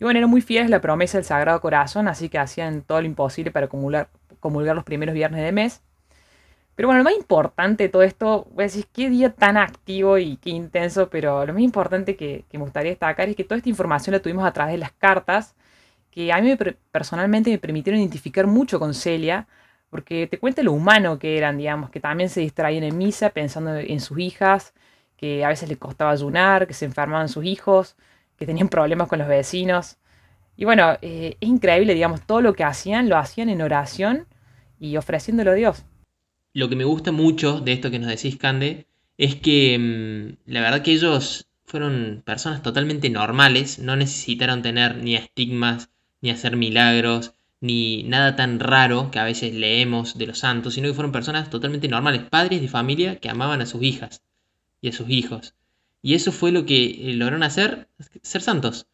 Y 0.00 0.04
bueno, 0.04 0.18
eran 0.18 0.30
muy 0.30 0.40
fieles 0.40 0.66
a 0.66 0.70
la 0.70 0.80
promesa 0.80 1.18
del 1.18 1.24
Sagrado 1.24 1.60
Corazón, 1.60 2.08
así 2.08 2.28
que 2.28 2.38
hacían 2.38 2.82
todo 2.82 3.00
lo 3.00 3.06
imposible 3.06 3.52
para 3.52 3.68
comulgar, 3.68 4.08
comulgar 4.40 4.74
los 4.74 4.84
primeros 4.84 5.14
viernes 5.14 5.40
de 5.44 5.52
mes. 5.52 5.80
Pero 6.74 6.88
bueno, 6.88 6.98
lo 6.98 7.04
más 7.04 7.14
importante 7.14 7.84
de 7.84 7.88
todo 7.88 8.02
esto, 8.02 8.48
voy 8.52 8.64
a 8.64 8.66
decir, 8.66 8.86
qué 8.92 9.08
día 9.08 9.32
tan 9.32 9.56
activo 9.56 10.18
y 10.18 10.36
qué 10.38 10.50
intenso, 10.50 11.08
pero 11.08 11.46
lo 11.46 11.52
más 11.52 11.62
importante 11.62 12.16
que, 12.16 12.44
me 12.52 12.58
gustaría 12.60 12.90
destacar 12.90 13.28
es 13.28 13.36
que 13.36 13.44
toda 13.44 13.58
esta 13.58 13.68
información 13.68 14.12
la 14.12 14.20
tuvimos 14.20 14.44
a 14.44 14.52
través 14.52 14.72
de 14.72 14.78
las 14.78 14.92
cartas, 14.92 15.54
que 16.10 16.32
a 16.32 16.40
mí 16.40 16.56
personalmente 16.90 17.50
me 17.50 17.58
permitieron 17.58 18.00
identificar 18.00 18.46
mucho 18.46 18.78
con 18.80 18.94
Celia, 18.94 19.46
porque 19.90 20.26
te 20.26 20.38
cuenta 20.38 20.62
lo 20.62 20.72
humano 20.72 21.18
que 21.18 21.38
eran, 21.38 21.58
digamos, 21.58 21.90
que 21.90 22.00
también 22.00 22.28
se 22.28 22.40
distraían 22.40 22.84
en 22.84 22.98
misa 22.98 23.30
pensando 23.30 23.76
en 23.76 24.00
sus 24.00 24.18
hijas, 24.18 24.74
que 25.16 25.44
a 25.44 25.48
veces 25.48 25.68
les 25.68 25.78
costaba 25.78 26.10
ayunar, 26.10 26.66
que 26.66 26.74
se 26.74 26.84
enfermaban 26.84 27.28
sus 27.28 27.44
hijos, 27.44 27.96
que 28.36 28.46
tenían 28.46 28.68
problemas 28.68 29.08
con 29.08 29.20
los 29.20 29.28
vecinos. 29.28 29.98
Y 30.56 30.64
bueno, 30.64 30.94
eh, 31.02 31.36
es 31.40 31.48
increíble, 31.48 31.94
digamos, 31.94 32.22
todo 32.22 32.40
lo 32.40 32.54
que 32.54 32.64
hacían, 32.64 33.08
lo 33.08 33.16
hacían 33.16 33.48
en 33.48 33.62
oración 33.62 34.26
y 34.80 34.96
ofreciéndolo 34.96 35.52
a 35.52 35.54
Dios. 35.54 35.84
Lo 36.54 36.68
que 36.68 36.76
me 36.76 36.84
gusta 36.84 37.10
mucho 37.10 37.60
de 37.60 37.72
esto 37.72 37.90
que 37.90 37.98
nos 37.98 38.08
decís, 38.08 38.36
Cande, 38.36 38.86
es 39.18 39.34
que 39.34 39.76
mm, 39.76 40.50
la 40.52 40.60
verdad 40.60 40.82
que 40.82 40.92
ellos 40.92 41.48
fueron 41.64 42.22
personas 42.24 42.62
totalmente 42.62 43.10
normales, 43.10 43.80
no 43.80 43.96
necesitaron 43.96 44.62
tener 44.62 44.96
ni 44.96 45.16
estigmas, 45.16 45.90
ni 46.20 46.30
hacer 46.30 46.56
milagros, 46.56 47.32
ni 47.60 48.04
nada 48.04 48.36
tan 48.36 48.60
raro 48.60 49.10
que 49.10 49.18
a 49.18 49.24
veces 49.24 49.52
leemos 49.52 50.16
de 50.16 50.28
los 50.28 50.38
santos, 50.38 50.74
sino 50.74 50.86
que 50.86 50.94
fueron 50.94 51.10
personas 51.10 51.50
totalmente 51.50 51.88
normales, 51.88 52.22
padres 52.22 52.60
de 52.60 52.68
familia 52.68 53.16
que 53.18 53.28
amaban 53.28 53.60
a 53.60 53.66
sus 53.66 53.82
hijas 53.82 54.22
y 54.80 54.90
a 54.90 54.92
sus 54.92 55.10
hijos. 55.10 55.54
Y 56.02 56.14
eso 56.14 56.30
fue 56.30 56.52
lo 56.52 56.66
que 56.66 57.14
lograron 57.16 57.42
hacer, 57.42 57.88
ser 58.22 58.42
santos. 58.42 58.86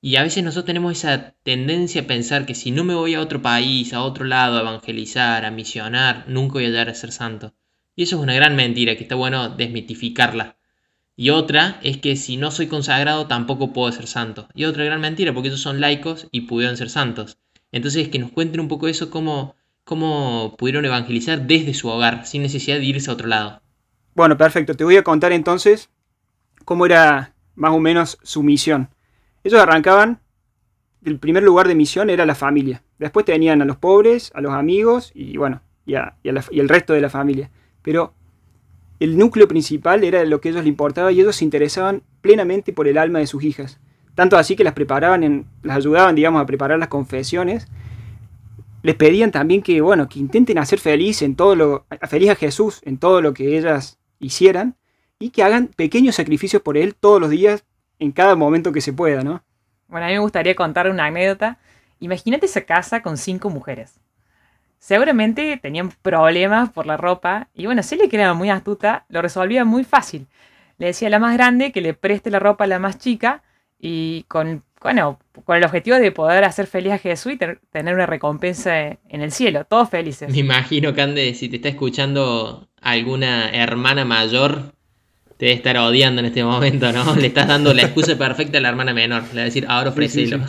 Y 0.00 0.16
a 0.16 0.22
veces 0.22 0.44
nosotros 0.44 0.66
tenemos 0.66 0.92
esa 0.92 1.34
tendencia 1.42 2.02
a 2.02 2.06
pensar 2.06 2.46
que 2.46 2.54
si 2.54 2.70
no 2.70 2.84
me 2.84 2.94
voy 2.94 3.14
a 3.14 3.20
otro 3.20 3.42
país, 3.42 3.92
a 3.92 4.02
otro 4.02 4.24
lado, 4.24 4.58
a 4.58 4.60
evangelizar, 4.60 5.44
a 5.44 5.50
misionar, 5.50 6.24
nunca 6.28 6.54
voy 6.54 6.66
a 6.66 6.68
llegar 6.68 6.88
a 6.88 6.94
ser 6.94 7.12
santo. 7.12 7.54
Y 7.94 8.02
eso 8.02 8.16
es 8.16 8.22
una 8.22 8.34
gran 8.34 8.56
mentira 8.56 8.96
que 8.96 9.02
está 9.02 9.14
bueno 9.14 9.48
desmitificarla. 9.48 10.56
Y 11.16 11.30
otra 11.30 11.80
es 11.82 11.96
que 11.96 12.14
si 12.16 12.36
no 12.36 12.50
soy 12.50 12.66
consagrado 12.66 13.26
tampoco 13.26 13.72
puedo 13.72 13.90
ser 13.90 14.06
santo. 14.06 14.48
Y 14.54 14.64
otra 14.64 14.84
gran 14.84 15.00
mentira 15.00 15.32
porque 15.32 15.48
ellos 15.48 15.62
son 15.62 15.80
laicos 15.80 16.28
y 16.30 16.42
pudieron 16.42 16.76
ser 16.76 16.90
santos. 16.90 17.38
Entonces 17.72 18.08
que 18.08 18.18
nos 18.18 18.30
cuenten 18.32 18.60
un 18.60 18.68
poco 18.68 18.86
eso, 18.86 19.10
cómo, 19.10 19.56
cómo 19.84 20.56
pudieron 20.58 20.84
evangelizar 20.84 21.46
desde 21.46 21.72
su 21.72 21.88
hogar, 21.88 22.26
sin 22.26 22.42
necesidad 22.42 22.76
de 22.76 22.84
irse 22.84 23.10
a 23.10 23.14
otro 23.14 23.28
lado. 23.28 23.62
Bueno, 24.14 24.36
perfecto. 24.36 24.74
Te 24.74 24.84
voy 24.84 24.98
a 24.98 25.02
contar 25.02 25.32
entonces 25.32 25.88
cómo 26.66 26.84
era 26.84 27.34
más 27.54 27.72
o 27.72 27.80
menos 27.80 28.18
su 28.22 28.42
misión. 28.42 28.90
Ellos 29.46 29.60
arrancaban, 29.60 30.18
el 31.04 31.20
primer 31.20 31.44
lugar 31.44 31.68
de 31.68 31.76
misión 31.76 32.10
era 32.10 32.26
la 32.26 32.34
familia. 32.34 32.82
Después 32.98 33.24
tenían 33.24 33.62
a 33.62 33.64
los 33.64 33.76
pobres, 33.76 34.32
a 34.34 34.40
los 34.40 34.52
amigos 34.52 35.12
y 35.14 35.36
bueno, 35.36 35.60
y, 35.86 35.94
el 35.94 36.68
resto 36.68 36.94
de 36.94 37.00
la 37.00 37.10
familia. 37.10 37.48
Pero 37.80 38.12
el 38.98 39.16
núcleo 39.16 39.46
principal 39.46 40.02
era 40.02 40.24
lo 40.24 40.40
que 40.40 40.48
a 40.48 40.50
ellos 40.50 40.64
les 40.64 40.68
importaba 40.68 41.12
y 41.12 41.20
ellos 41.20 41.36
se 41.36 41.44
interesaban 41.44 42.02
plenamente 42.22 42.72
por 42.72 42.88
el 42.88 42.98
alma 42.98 43.20
de 43.20 43.28
sus 43.28 43.44
hijas. 43.44 43.78
Tanto 44.16 44.36
así 44.36 44.56
que 44.56 44.64
las 44.64 44.72
preparaban, 44.72 45.22
en, 45.22 45.46
las 45.62 45.76
ayudaban, 45.76 46.16
digamos, 46.16 46.42
a 46.42 46.46
preparar 46.46 46.80
las 46.80 46.88
confesiones. 46.88 47.68
Les 48.82 48.96
pedían 48.96 49.30
también 49.30 49.62
que, 49.62 49.80
bueno, 49.80 50.08
que 50.08 50.18
intenten 50.18 50.58
hacer 50.58 50.80
feliz 50.80 51.22
en 51.22 51.36
todo 51.36 51.54
lo, 51.54 51.86
feliz 52.08 52.30
a 52.30 52.34
Jesús 52.34 52.80
en 52.84 52.98
todo 52.98 53.22
lo 53.22 53.32
que 53.32 53.56
ellas 53.56 54.00
hicieran 54.18 54.74
y 55.20 55.30
que 55.30 55.44
hagan 55.44 55.68
pequeños 55.68 56.16
sacrificios 56.16 56.62
por 56.62 56.76
él 56.76 56.96
todos 56.96 57.20
los 57.20 57.30
días, 57.30 57.64
en 57.98 58.12
cada 58.12 58.36
momento 58.36 58.72
que 58.72 58.80
se 58.80 58.92
pueda, 58.92 59.22
¿no? 59.22 59.42
Bueno, 59.88 60.06
a 60.06 60.08
mí 60.08 60.14
me 60.14 60.20
gustaría 60.20 60.54
contar 60.54 60.90
una 60.90 61.06
anécdota. 61.06 61.58
Imagínate 62.00 62.46
esa 62.46 62.62
casa 62.62 63.02
con 63.02 63.16
cinco 63.16 63.50
mujeres. 63.50 63.98
Seguramente 64.78 65.58
tenían 65.60 65.90
problemas 66.02 66.70
por 66.70 66.86
la 66.86 66.96
ropa 66.96 67.48
y 67.54 67.66
bueno, 67.66 67.82
Celia 67.82 68.08
que 68.08 68.16
era 68.16 68.34
muy 68.34 68.50
astuta, 68.50 69.04
lo 69.08 69.22
resolvía 69.22 69.64
muy 69.64 69.84
fácil. 69.84 70.26
Le 70.78 70.88
decía 70.88 71.08
a 71.08 71.10
la 71.10 71.18
más 71.18 71.34
grande 71.34 71.72
que 71.72 71.80
le 71.80 71.94
preste 71.94 72.30
la 72.30 72.38
ropa 72.38 72.64
a 72.64 72.66
la 72.66 72.78
más 72.78 72.98
chica 72.98 73.42
y 73.78 74.24
con, 74.28 74.62
bueno, 74.82 75.18
con 75.44 75.56
el 75.56 75.64
objetivo 75.64 75.96
de 75.96 76.12
poder 76.12 76.44
hacer 76.44 76.66
feliz 76.66 76.92
a 76.92 76.98
Jesús 76.98 77.32
y 77.32 77.38
tener 77.38 77.94
una 77.94 78.06
recompensa 78.06 78.78
en 78.78 79.22
el 79.22 79.32
cielo, 79.32 79.64
todos 79.64 79.88
felices. 79.88 80.30
Me 80.30 80.38
imagino, 80.38 80.94
Cande, 80.94 81.34
si 81.34 81.48
te 81.48 81.56
está 81.56 81.70
escuchando 81.70 82.68
alguna 82.80 83.50
hermana 83.50 84.04
mayor 84.04 84.75
te 85.36 85.46
debe 85.46 85.56
estar 85.56 85.76
odiando 85.76 86.20
en 86.20 86.26
este 86.26 86.42
momento, 86.42 86.90
¿no? 86.92 87.14
Le 87.14 87.26
estás 87.26 87.46
dando 87.46 87.74
la 87.74 87.82
excusa 87.82 88.16
perfecta 88.18 88.58
a 88.58 88.60
la 88.60 88.70
hermana 88.70 88.94
menor. 88.94 89.22
Le 89.28 89.34
va 89.34 89.40
a 89.42 89.44
decir, 89.44 89.66
ahora 89.68 89.90
ofrecelo. 89.90 90.40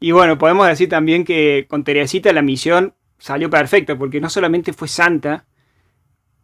Y 0.00 0.12
bueno, 0.12 0.38
podemos 0.38 0.66
decir 0.66 0.88
también 0.88 1.24
que 1.24 1.66
con 1.68 1.84
Teresita 1.84 2.32
la 2.32 2.42
misión 2.42 2.94
salió 3.18 3.50
perfecta, 3.50 3.96
porque 3.96 4.20
no 4.20 4.30
solamente 4.30 4.72
fue 4.72 4.88
santa, 4.88 5.44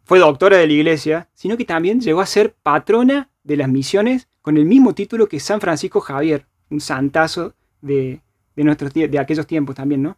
fue 0.03 0.19
doctora 0.19 0.57
de 0.57 0.67
la 0.67 0.73
iglesia, 0.73 1.29
sino 1.33 1.57
que 1.57 1.65
también 1.65 2.01
llegó 2.01 2.21
a 2.21 2.25
ser 2.25 2.55
patrona 2.61 3.29
de 3.43 3.57
las 3.57 3.69
misiones 3.69 4.27
con 4.41 4.57
el 4.57 4.65
mismo 4.65 4.93
título 4.93 5.27
que 5.27 5.39
San 5.39 5.61
Francisco 5.61 6.01
Javier, 6.01 6.45
un 6.69 6.81
santazo 6.81 7.55
de, 7.81 8.21
de, 8.55 8.63
nuestros, 8.63 8.93
de 8.93 9.19
aquellos 9.19 9.47
tiempos 9.47 9.75
también, 9.75 10.03
¿no? 10.03 10.17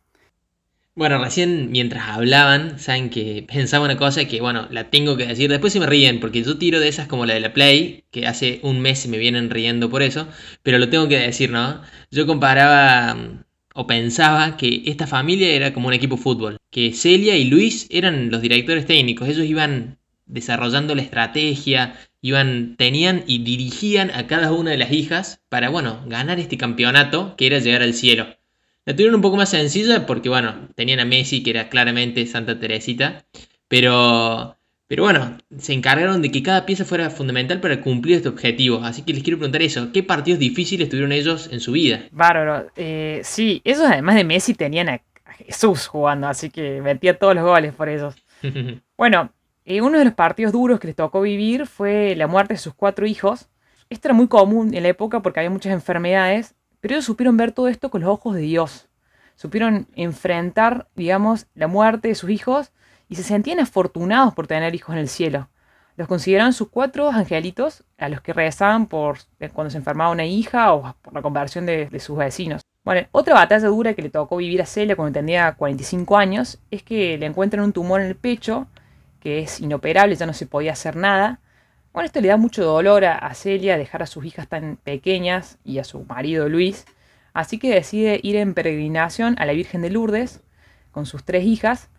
Bueno, 0.95 1.17
recién 1.23 1.71
mientras 1.71 2.07
hablaban, 2.09 2.79
saben 2.79 3.09
que 3.09 3.43
pensaba 3.47 3.85
una 3.85 3.97
cosa 3.97 4.25
que, 4.25 4.41
bueno, 4.41 4.67
la 4.71 4.89
tengo 4.91 5.17
que 5.17 5.25
decir. 5.25 5.49
Después 5.49 5.73
se 5.73 5.79
me 5.79 5.87
ríen, 5.87 6.19
porque 6.19 6.43
yo 6.43 6.57
tiro 6.57 6.79
de 6.79 6.87
esas 6.87 7.07
como 7.07 7.25
la 7.25 7.33
de 7.33 7.39
la 7.39 7.53
Play, 7.53 8.03
que 8.11 8.27
hace 8.27 8.59
un 8.63 8.79
mes 8.79 8.99
se 8.99 9.07
me 9.07 9.17
vienen 9.17 9.49
riendo 9.49 9.89
por 9.89 10.03
eso, 10.03 10.27
pero 10.61 10.77
lo 10.77 10.89
tengo 10.89 11.07
que 11.07 11.17
decir, 11.17 11.49
¿no? 11.49 11.81
Yo 12.11 12.27
comparaba 12.27 13.15
mm, 13.15 13.43
o 13.73 13.87
pensaba 13.87 14.55
que 14.57 14.83
esta 14.85 15.07
familia 15.07 15.49
era 15.49 15.73
como 15.73 15.87
un 15.87 15.93
equipo 15.93 16.15
de 16.17 16.21
fútbol, 16.21 16.57
que 16.71 16.93
Celia 16.93 17.37
y 17.37 17.45
Luis 17.45 17.87
eran 17.89 18.29
los 18.29 18.41
directores 18.41 18.85
técnicos, 18.85 19.27
ellos 19.27 19.45
iban 19.47 19.97
desarrollando 20.27 20.93
la 20.95 21.01
estrategia, 21.01 21.95
iban, 22.21 22.75
tenían 22.77 23.23
y 23.27 23.39
dirigían 23.43 24.11
a 24.11 24.27
cada 24.27 24.51
una 24.51 24.71
de 24.71 24.77
las 24.77 24.91
hijas 24.91 25.41
para, 25.49 25.69
bueno, 25.69 26.03
ganar 26.07 26.39
este 26.39 26.57
campeonato 26.57 27.35
que 27.35 27.47
era 27.47 27.59
llegar 27.59 27.81
al 27.81 27.93
cielo. 27.95 28.27
La 28.85 28.93
tuvieron 28.93 29.15
un 29.15 29.21
poco 29.21 29.37
más 29.37 29.49
sencilla 29.49 30.05
porque, 30.05 30.27
bueno, 30.27 30.67
tenían 30.75 30.99
a 30.99 31.05
Messi, 31.05 31.41
que 31.41 31.51
era 31.51 31.69
claramente 31.69 32.25
Santa 32.25 32.59
Teresita, 32.59 33.23
pero, 33.69 34.57
pero 34.87 35.03
bueno, 35.03 35.37
se 35.57 35.71
encargaron 35.71 36.21
de 36.21 36.31
que 36.31 36.43
cada 36.43 36.65
pieza 36.65 36.83
fuera 36.83 37.09
fundamental 37.09 37.61
para 37.61 37.79
cumplir 37.79 38.17
este 38.17 38.27
objetivo. 38.27 38.83
Así 38.83 39.03
que 39.03 39.13
les 39.13 39.23
quiero 39.23 39.37
preguntar 39.37 39.61
eso, 39.61 39.93
¿qué 39.93 40.03
partidos 40.03 40.39
difíciles 40.39 40.89
tuvieron 40.89 41.13
ellos 41.13 41.49
en 41.51 41.61
su 41.61 41.71
vida? 41.71 42.01
Bárbaro, 42.11 42.69
eh, 42.75 43.21
sí, 43.23 43.61
ellos 43.63 43.83
además 43.85 44.15
de 44.15 44.25
Messi 44.25 44.53
tenían 44.53 44.89
a 44.89 45.01
Jesús 45.45 45.87
jugando, 45.87 46.27
así 46.27 46.49
que 46.49 46.81
metía 46.81 47.17
todos 47.17 47.35
los 47.35 47.45
goles 47.45 47.73
por 47.73 47.87
ellos. 47.87 48.15
bueno, 48.97 49.31
eh, 49.63 49.81
uno 49.81 49.97
de 49.97 50.05
los 50.05 50.13
partidos 50.13 50.51
duros 50.51 50.81
que 50.81 50.87
les 50.87 50.95
tocó 50.97 51.21
vivir 51.21 51.67
fue 51.67 52.17
la 52.17 52.27
muerte 52.27 52.55
de 52.55 52.57
sus 52.57 52.73
cuatro 52.73 53.07
hijos. 53.07 53.47
Esto 53.89 54.09
era 54.09 54.13
muy 54.13 54.27
común 54.27 54.73
en 54.73 54.83
la 54.83 54.89
época 54.89 55.21
porque 55.21 55.39
había 55.39 55.49
muchas 55.49 55.71
enfermedades 55.71 56.55
pero 56.83 56.95
ellos 56.95 57.05
supieron 57.05 57.37
ver 57.37 57.53
todo 57.53 57.69
esto 57.69 57.89
con 57.89 58.01
los 58.01 58.09
ojos 58.09 58.35
de 58.35 58.41
Dios. 58.41 58.89
Supieron 59.37 59.87
enfrentar, 59.95 60.89
digamos, 60.95 61.47
la 61.55 61.67
muerte 61.67 62.09
de 62.09 62.15
sus 62.15 62.29
hijos 62.29 62.73
y 63.07 63.15
se 63.15 63.23
sentían 63.23 63.61
afortunados 63.61 64.33
por 64.33 64.47
tener 64.47 64.75
hijos 64.75 64.91
en 64.93 64.99
el 64.99 65.07
cielo. 65.07 65.47
Los 65.95 66.09
consideraban 66.09 66.51
sus 66.51 66.67
cuatro 66.67 67.09
angelitos 67.09 67.85
a 67.97 68.09
los 68.09 68.19
que 68.19 68.33
rezaban 68.33 68.87
por 68.87 69.19
eh, 69.39 69.47
cuando 69.47 69.71
se 69.71 69.77
enfermaba 69.77 70.11
una 70.11 70.25
hija 70.25 70.73
o 70.73 70.93
por 71.01 71.13
la 71.13 71.21
conversión 71.21 71.65
de, 71.65 71.87
sus 72.01 72.17
vecinos. 72.17 72.63
Bueno, 72.83 73.07
otra 73.13 73.35
batalla 73.35 73.69
dura 73.69 73.93
que 73.93 74.01
le 74.01 74.09
tocó 74.09 74.35
vivir 74.35 74.61
a 74.61 74.65
Celia 74.65 74.97
cuando 74.97 75.17
tenía 75.17 75.53
45 75.53 76.17
años 76.17 76.59
es 76.69 76.83
que 76.83 77.17
le 77.17 77.27
encuentran 77.27 77.63
un 77.63 77.71
tumor 77.71 78.01
en 78.01 78.07
el 78.07 78.15
pecho 78.17 78.67
que 79.21 79.39
es 79.39 79.61
inoperable, 79.61 80.17
ya 80.17 80.25
no 80.25 80.33
se 80.33 80.47
podía 80.47 80.73
hacer 80.73 80.97
nada. 80.97 81.39
Bueno, 81.93 82.07
esto 82.07 82.21
le 82.21 82.29
da 82.29 82.37
mucho 82.37 82.65
dolor 82.65 83.05
a, 83.05 83.31
Celia 83.35 83.77
dejar 83.77 84.01
a 84.01 84.07
sus 84.07 84.25
hijas 84.25 84.47
tan 84.47 84.77
pequeñas 84.77 85.59
y 85.63 85.77
a 85.77 85.83
su 85.83 86.03
marido 86.05 86.49
Luis, 86.49 86.85
así 87.33 87.59
que 87.59 87.71
decide 87.71 88.19
ir 88.23 88.35
en 88.35 88.55
peregrinación 88.55 89.35
a 89.37 89.45
la 89.45 89.53
Virgen 89.53 89.83
de 89.83 89.91
Lourdes 89.91 90.41
con 90.91 91.05
sus 91.05 91.23
tres 91.23 91.45
hijas 91.45 91.91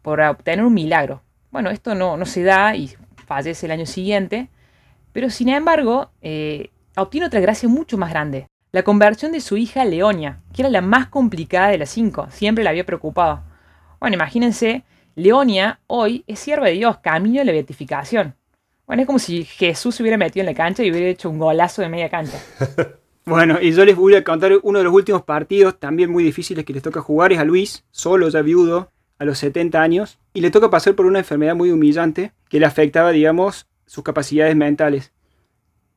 por 0.00 0.22
obtener 0.22 0.64
un 0.64 0.72
milagro. 0.72 1.20
Bueno, 1.50 1.68
esto 1.68 1.94
no, 1.94 2.16
no 2.16 2.24
se 2.24 2.42
da 2.42 2.74
y 2.74 2.94
fallece 3.26 3.66
el 3.66 3.72
año 3.72 3.84
siguiente, 3.84 4.48
pero 5.12 5.28
sin 5.28 5.50
embargo 5.50 6.10
eh, 6.22 6.70
obtiene 6.96 7.26
otra 7.26 7.40
gracia 7.40 7.68
mucho 7.68 7.98
más 7.98 8.08
grande. 8.08 8.46
La 8.72 8.82
conversión 8.82 9.30
de 9.30 9.42
su 9.42 9.58
hija 9.58 9.84
Leonia, 9.84 10.40
que 10.54 10.62
era 10.62 10.70
la 10.70 10.80
más 10.80 11.08
complicada 11.08 11.68
de 11.68 11.76
las 11.76 11.90
cinco, 11.90 12.28
siempre 12.30 12.64
la 12.64 12.70
había 12.70 12.86
preocupado. 12.86 13.44
Bueno, 14.00 14.14
imagínense, 14.14 14.84
Leonia 15.16 15.80
hoy 15.86 16.24
es 16.26 16.38
sierva 16.38 16.68
de 16.68 16.72
Dios, 16.72 16.96
camino 17.00 17.40
de 17.40 17.44
la 17.44 17.52
beatificación. 17.52 18.36
Bueno, 18.86 19.02
es 19.02 19.06
como 19.06 19.18
si 19.18 19.44
Jesús 19.44 19.94
se 19.94 20.02
hubiera 20.02 20.18
metido 20.18 20.42
en 20.42 20.46
la 20.46 20.54
cancha 20.54 20.82
y 20.82 20.90
hubiera 20.90 21.08
hecho 21.08 21.30
un 21.30 21.38
golazo 21.38 21.80
de 21.80 21.88
media 21.88 22.10
cancha. 22.10 22.38
bueno, 23.24 23.58
y 23.60 23.72
yo 23.72 23.84
les 23.84 23.96
voy 23.96 24.14
a 24.14 24.22
contar 24.22 24.52
uno 24.62 24.78
de 24.78 24.84
los 24.84 24.92
últimos 24.92 25.22
partidos 25.22 25.78
también 25.80 26.10
muy 26.10 26.22
difíciles 26.22 26.66
que 26.66 26.74
les 26.74 26.82
toca 26.82 27.00
jugar. 27.00 27.32
Es 27.32 27.38
a 27.38 27.44
Luis, 27.44 27.84
solo 27.90 28.28
ya 28.28 28.42
viudo, 28.42 28.90
a 29.18 29.24
los 29.24 29.38
70 29.38 29.80
años, 29.80 30.18
y 30.34 30.42
le 30.42 30.50
toca 30.50 30.68
pasar 30.68 30.94
por 30.94 31.06
una 31.06 31.20
enfermedad 31.20 31.54
muy 31.54 31.70
humillante 31.70 32.32
que 32.50 32.60
le 32.60 32.66
afectaba, 32.66 33.10
digamos, 33.10 33.66
sus 33.86 34.04
capacidades 34.04 34.54
mentales. 34.54 35.12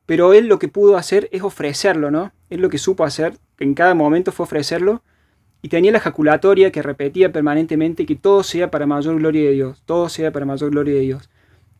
Pero 0.06 0.32
él 0.32 0.46
lo 0.46 0.58
que 0.58 0.68
pudo 0.68 0.96
hacer 0.96 1.28
es 1.30 1.42
ofrecerlo, 1.42 2.10
¿no? 2.10 2.32
Él 2.48 2.62
lo 2.62 2.70
que 2.70 2.78
supo 2.78 3.04
hacer, 3.04 3.34
en 3.58 3.74
cada 3.74 3.94
momento 3.94 4.32
fue 4.32 4.44
ofrecerlo, 4.44 5.02
y 5.60 5.68
tenía 5.68 5.92
la 5.92 5.98
ejaculatoria 5.98 6.72
que 6.72 6.80
repetía 6.80 7.32
permanentemente 7.32 8.06
que 8.06 8.14
todo 8.14 8.42
sea 8.42 8.70
para 8.70 8.86
mayor 8.86 9.16
gloria 9.16 9.42
de 9.42 9.52
Dios, 9.52 9.82
todo 9.84 10.08
sea 10.08 10.32
para 10.32 10.46
mayor 10.46 10.70
gloria 10.70 10.94
de 10.94 11.00
Dios. 11.00 11.28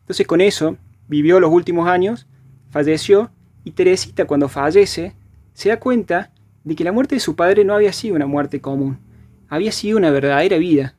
Entonces 0.01 0.27
con 0.27 0.41
eso 0.41 0.77
vivió 1.09 1.41
los 1.41 1.51
últimos 1.51 1.89
años, 1.89 2.27
falleció, 2.69 3.31
y 3.65 3.71
Teresita 3.71 4.25
cuando 4.25 4.47
fallece 4.47 5.15
se 5.53 5.69
da 5.69 5.79
cuenta 5.79 6.31
de 6.63 6.75
que 6.75 6.85
la 6.85 6.93
muerte 6.93 7.15
de 7.15 7.19
su 7.19 7.35
padre 7.35 7.65
no 7.65 7.73
había 7.75 7.91
sido 7.91 8.15
una 8.15 8.27
muerte 8.27 8.61
común, 8.61 8.99
había 9.49 9.73
sido 9.73 9.97
una 9.97 10.11
verdadera 10.11 10.57
vida, 10.57 10.95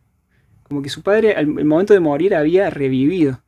como 0.64 0.82
que 0.82 0.90
su 0.90 1.02
padre 1.02 1.34
al 1.34 1.46
momento 1.46 1.94
de 1.94 2.00
morir 2.00 2.34
había 2.34 2.68
revivido. 2.68 3.40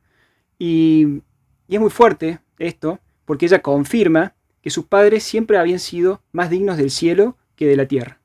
Y, 0.58 1.20
y 1.68 1.74
es 1.74 1.80
muy 1.80 1.90
fuerte 1.90 2.38
esto, 2.58 3.00
porque 3.24 3.46
ella 3.46 3.60
confirma 3.60 4.34
que 4.62 4.70
sus 4.70 4.86
padres 4.86 5.22
siempre 5.24 5.58
habían 5.58 5.80
sido 5.80 6.22
más 6.32 6.48
dignos 6.48 6.76
del 6.78 6.90
cielo 6.90 7.36
que 7.56 7.66
de 7.66 7.76
la 7.76 7.86
tierra. 7.86 8.20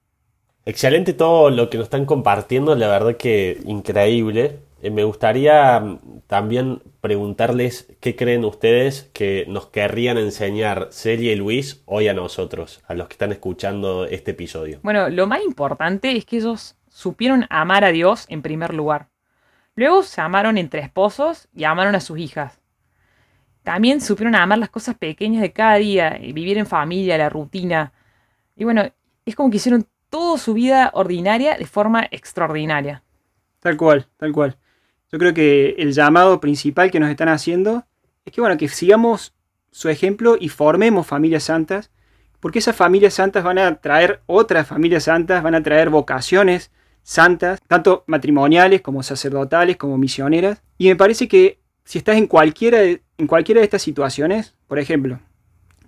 Excelente 0.65 1.13
todo 1.13 1.49
lo 1.49 1.69
que 1.69 1.77
nos 1.77 1.85
están 1.85 2.05
compartiendo, 2.05 2.75
la 2.75 2.87
verdad 2.87 3.17
que 3.17 3.59
increíble. 3.65 4.59
Eh, 4.81 4.91
me 4.91 5.03
gustaría 5.03 5.79
mm, 5.79 6.21
también 6.27 6.81
preguntarles 7.01 7.95
qué 7.99 8.15
creen 8.15 8.45
ustedes 8.45 9.09
que 9.13 9.45
nos 9.47 9.67
querrían 9.67 10.17
enseñar 10.17 10.89
Celia 10.91 11.33
y 11.33 11.35
Luis 11.35 11.81
hoy 11.85 12.07
a 12.07 12.13
nosotros, 12.13 12.83
a 12.87 12.93
los 12.93 13.07
que 13.07 13.13
están 13.13 13.31
escuchando 13.31 14.05
este 14.05 14.31
episodio. 14.31 14.79
Bueno, 14.83 15.09
lo 15.09 15.27
más 15.27 15.41
importante 15.43 16.15
es 16.15 16.25
que 16.25 16.37
ellos 16.37 16.75
supieron 16.89 17.45
amar 17.49 17.83
a 17.83 17.91
Dios 17.91 18.25
en 18.29 18.41
primer 18.41 18.73
lugar. 18.73 19.07
Luego 19.75 20.03
se 20.03 20.21
amaron 20.21 20.57
entre 20.57 20.81
esposos 20.81 21.47
y 21.55 21.63
amaron 21.63 21.95
a 21.95 21.99
sus 21.99 22.17
hijas. 22.17 22.59
También 23.63 24.01
supieron 24.01 24.33
amar 24.35 24.57
las 24.57 24.69
cosas 24.69 24.95
pequeñas 24.95 25.41
de 25.41 25.51
cada 25.51 25.75
día, 25.75 26.17
vivir 26.21 26.57
en 26.57 26.65
familia, 26.65 27.17
la 27.17 27.29
rutina. 27.29 27.91
Y 28.55 28.63
bueno, 28.63 28.83
es 29.25 29.35
como 29.35 29.49
que 29.49 29.57
hicieron 29.57 29.85
toda 30.09 30.37
su 30.37 30.53
vida 30.53 30.89
ordinaria 30.93 31.57
de 31.57 31.65
forma 31.65 32.07
extraordinaria. 32.09 33.03
Tal 33.59 33.75
cual, 33.75 34.07
tal 34.17 34.31
cual. 34.31 34.57
Yo 35.11 35.19
creo 35.19 35.33
que 35.33 35.75
el 35.77 35.93
llamado 35.93 36.39
principal 36.39 36.91
que 36.91 36.99
nos 36.99 37.09
están 37.09 37.29
haciendo 37.29 37.85
es 38.25 38.33
que, 38.33 38.41
bueno, 38.41 38.57
que 38.57 38.67
sigamos 38.67 39.33
su 39.71 39.89
ejemplo 39.89 40.37
y 40.39 40.49
formemos 40.49 41.07
familias 41.07 41.43
santas, 41.43 41.91
porque 42.39 42.59
esas 42.59 42.75
familias 42.75 43.13
santas 43.13 43.43
van 43.43 43.57
a 43.57 43.75
traer 43.75 44.21
otras 44.25 44.67
familias 44.67 45.03
santas, 45.03 45.41
van 45.41 45.55
a 45.55 45.63
traer 45.63 45.89
vocaciones 45.89 46.71
santas, 47.03 47.59
tanto 47.67 48.03
matrimoniales 48.07 48.81
como 48.81 49.01
sacerdotales, 49.01 49.77
como 49.77 49.97
misioneras. 49.97 50.61
Y 50.77 50.89
me 50.89 50.95
parece 50.97 51.27
que 51.27 51.59
si 51.85 51.99
estás 51.99 52.17
en 52.17 52.27
cualquiera 52.27 52.79
de, 52.79 53.01
en 53.17 53.27
cualquiera 53.27 53.61
de 53.61 53.65
estas 53.65 53.81
situaciones, 53.81 54.55
por 54.67 54.77
ejemplo, 54.77 55.19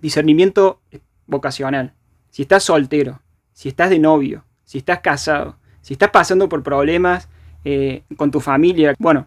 discernimiento 0.00 0.80
vocacional, 1.26 1.92
si 2.30 2.42
estás 2.42 2.62
soltero, 2.64 3.20
si 3.52 3.68
estás 3.68 3.90
de 3.90 3.98
novio, 3.98 4.44
si 4.64 4.78
estás 4.78 5.00
casado, 5.00 5.58
si 5.82 5.92
estás 5.92 6.10
pasando 6.10 6.48
por 6.48 6.62
problemas 6.62 7.28
eh, 7.64 8.02
con 8.16 8.30
tu 8.30 8.40
familia. 8.40 8.94
Bueno, 8.98 9.26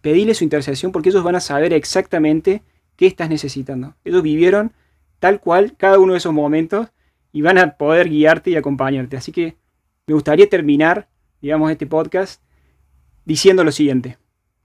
pedile 0.00 0.34
su 0.34 0.44
intercesión 0.44 0.92
porque 0.92 1.08
ellos 1.08 1.24
van 1.24 1.36
a 1.36 1.40
saber 1.40 1.72
exactamente 1.72 2.62
qué 2.96 3.06
estás 3.06 3.28
necesitando. 3.28 3.94
Ellos 4.04 4.22
vivieron 4.22 4.72
tal 5.18 5.40
cual 5.40 5.74
cada 5.76 5.98
uno 5.98 6.12
de 6.12 6.18
esos 6.18 6.32
momentos 6.32 6.88
y 7.32 7.42
van 7.42 7.58
a 7.58 7.76
poder 7.76 8.08
guiarte 8.08 8.50
y 8.50 8.56
acompañarte. 8.56 9.16
Así 9.16 9.32
que 9.32 9.56
me 10.06 10.14
gustaría 10.14 10.48
terminar, 10.48 11.08
digamos, 11.40 11.70
este 11.70 11.86
podcast 11.86 12.40
diciendo 13.24 13.64
lo 13.64 13.72
siguiente. 13.72 14.18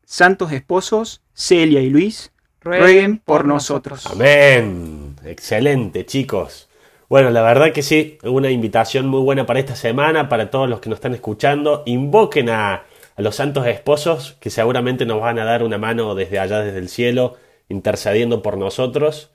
Santos 0.06 0.52
esposos, 0.52 1.22
Celia 1.34 1.82
y 1.82 1.90
Luis, 1.90 2.32
rueguen 2.62 3.18
por 3.18 3.46
nosotros. 3.46 4.06
Amén. 4.08 5.16
Excelente, 5.26 6.06
chicos. 6.06 6.70
Bueno, 7.10 7.30
la 7.30 7.42
verdad 7.42 7.74
que 7.74 7.82
sí, 7.82 8.18
una 8.24 8.50
invitación 8.52 9.08
muy 9.08 9.22
buena 9.22 9.46
para 9.46 9.60
esta 9.60 9.76
semana, 9.76 10.30
para 10.30 10.50
todos 10.50 10.70
los 10.70 10.80
que 10.80 10.90
nos 10.90 10.98
están 10.98 11.14
escuchando. 11.14 11.84
Invoquen 11.86 12.50
a 12.50 12.84
los 13.22 13.36
santos 13.36 13.68
esposos 13.68 14.38
que 14.40 14.50
seguramente 14.50 15.06
nos 15.06 15.22
van 15.22 15.40
a 15.40 15.46
dar 15.46 15.64
una 15.64 15.78
mano 15.78 16.16
desde 16.16 16.40
allá, 16.40 16.60
desde 16.60 16.80
el 16.80 16.90
cielo, 16.90 17.38
intercediendo 17.70 18.42
por 18.42 18.58
nosotros. 18.58 19.32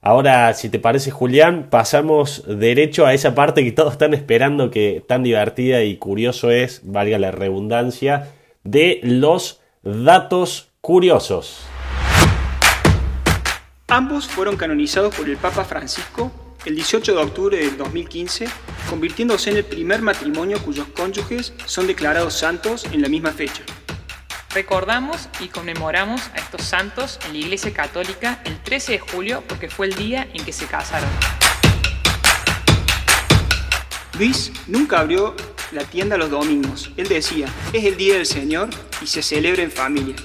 Ahora, 0.00 0.52
si 0.54 0.68
te 0.68 0.78
parece, 0.78 1.10
Julián, 1.10 1.68
pasamos 1.70 2.44
derecho 2.46 3.06
a 3.06 3.14
esa 3.14 3.34
parte 3.34 3.64
que 3.64 3.72
todos 3.72 3.92
están 3.92 4.14
esperando, 4.14 4.70
que 4.70 5.02
tan 5.06 5.22
divertida 5.22 5.82
y 5.82 5.96
curioso 5.96 6.50
es, 6.50 6.80
valga 6.84 7.18
la 7.18 7.30
redundancia, 7.30 8.32
de 8.62 9.00
los 9.02 9.60
datos 9.82 10.68
curiosos. 10.80 11.66
Ambos 13.88 14.26
fueron 14.26 14.56
canonizados 14.56 15.14
por 15.14 15.28
el 15.28 15.36
Papa 15.36 15.64
Francisco 15.64 16.30
el 16.66 16.74
18 16.74 17.14
de 17.14 17.22
octubre 17.22 17.56
del 17.56 17.76
2015, 17.76 18.48
convirtiéndose 18.90 19.50
en 19.50 19.58
el 19.58 19.64
primer 19.64 20.02
matrimonio 20.02 20.60
cuyos 20.60 20.88
cónyuges 20.88 21.52
son 21.64 21.86
declarados 21.86 22.34
santos 22.34 22.84
en 22.92 23.02
la 23.02 23.08
misma 23.08 23.30
fecha. 23.30 23.62
Recordamos 24.52 25.28
y 25.38 25.46
conmemoramos 25.46 26.22
a 26.34 26.38
estos 26.38 26.62
santos 26.62 27.20
en 27.26 27.34
la 27.34 27.38
Iglesia 27.38 27.72
Católica 27.72 28.40
el 28.44 28.60
13 28.62 28.92
de 28.92 28.98
julio 28.98 29.44
porque 29.46 29.70
fue 29.70 29.86
el 29.86 29.94
día 29.94 30.28
en 30.34 30.44
que 30.44 30.52
se 30.52 30.66
casaron. 30.66 31.08
Luis 34.18 34.50
nunca 34.66 35.00
abrió 35.00 35.36
la 35.70 35.84
tienda 35.84 36.16
los 36.16 36.30
domingos. 36.30 36.90
Él 36.96 37.06
decía, 37.06 37.46
es 37.72 37.84
el 37.84 37.96
día 37.96 38.14
del 38.14 38.26
Señor 38.26 38.70
y 39.00 39.06
se 39.06 39.22
celebra 39.22 39.62
en 39.62 39.70
familia. 39.70 40.16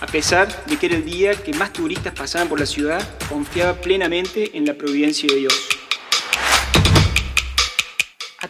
A 0.00 0.06
pesar 0.06 0.66
de 0.66 0.76
que 0.76 0.86
era 0.86 0.96
el 0.96 1.04
día 1.04 1.34
que 1.34 1.52
más 1.54 1.72
turistas 1.72 2.14
pasaban 2.14 2.48
por 2.48 2.58
la 2.58 2.66
ciudad, 2.66 3.06
confiaba 3.28 3.74
plenamente 3.74 4.56
en 4.56 4.66
la 4.66 4.74
providencia 4.74 5.28
de 5.28 5.36
Dios. 5.40 5.73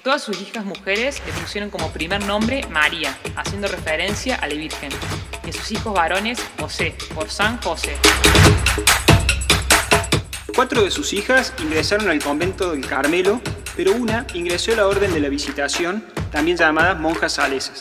Todas 0.05 0.23
sus 0.23 0.39
hijas 0.43 0.67
mujeres 0.67 1.23
le 1.25 1.33
pusieron 1.33 1.71
como 1.71 1.91
primer 1.91 2.23
nombre 2.27 2.61
María, 2.69 3.17
haciendo 3.37 3.69
referencia 3.69 4.37
a 4.37 4.47
la 4.47 4.55
Virgen, 4.55 4.91
y 5.47 5.49
a 5.49 5.53
sus 5.55 5.73
hijos 5.73 5.95
varones 5.95 6.45
José, 6.61 6.95
por 7.15 7.31
San 7.31 7.59
José. 7.63 7.97
Cuatro 10.55 10.85
de 10.85 10.91
sus 10.91 11.15
hijas 11.15 11.55
ingresaron 11.59 12.11
al 12.11 12.23
convento 12.23 12.73
del 12.73 12.87
Carmelo, 12.87 13.41
pero 13.77 13.93
una 13.93 14.27
ingresó 14.35 14.75
a 14.75 14.77
la 14.77 14.89
Orden 14.89 15.11
de 15.15 15.21
la 15.21 15.31
Visitación, 15.31 16.05
también 16.31 16.59
llamada 16.59 16.95
monjas 16.95 17.33
salesas. 17.33 17.81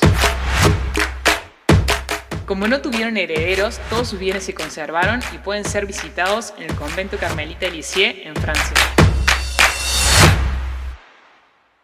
Como 2.46 2.70
no 2.70 2.80
tuvieron 2.80 3.18
herederos, 3.18 3.82
todos 3.90 4.08
sus 4.08 4.20
bienes 4.20 4.46
se 4.46 4.54
conservaron 4.54 5.20
y 5.36 5.40
pueden 5.40 5.66
ser 5.66 5.86
visitados 5.86 6.54
en 6.56 6.70
el 6.70 6.76
convento 6.76 7.18
carmelita 7.18 7.68
Lisieux 7.68 8.16
en 8.24 8.34
Francia. 8.38 8.93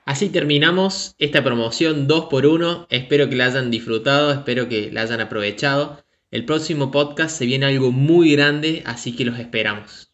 Así 0.09 0.29
terminamos 0.29 1.13
esta 1.19 1.43
promoción 1.43 2.07
2x1. 2.07 2.87
Espero 2.89 3.29
que 3.29 3.35
la 3.35 3.45
hayan 3.45 3.69
disfrutado, 3.69 4.31
espero 4.31 4.67
que 4.67 4.91
la 4.91 5.03
hayan 5.03 5.21
aprovechado. 5.21 6.03
El 6.31 6.45
próximo 6.45 6.89
podcast 6.89 7.37
se 7.37 7.45
viene 7.45 7.67
algo 7.67 7.91
muy 7.91 8.31
grande, 8.31 8.81
así 8.87 9.15
que 9.15 9.23
los 9.23 9.37
esperamos. 9.37 10.08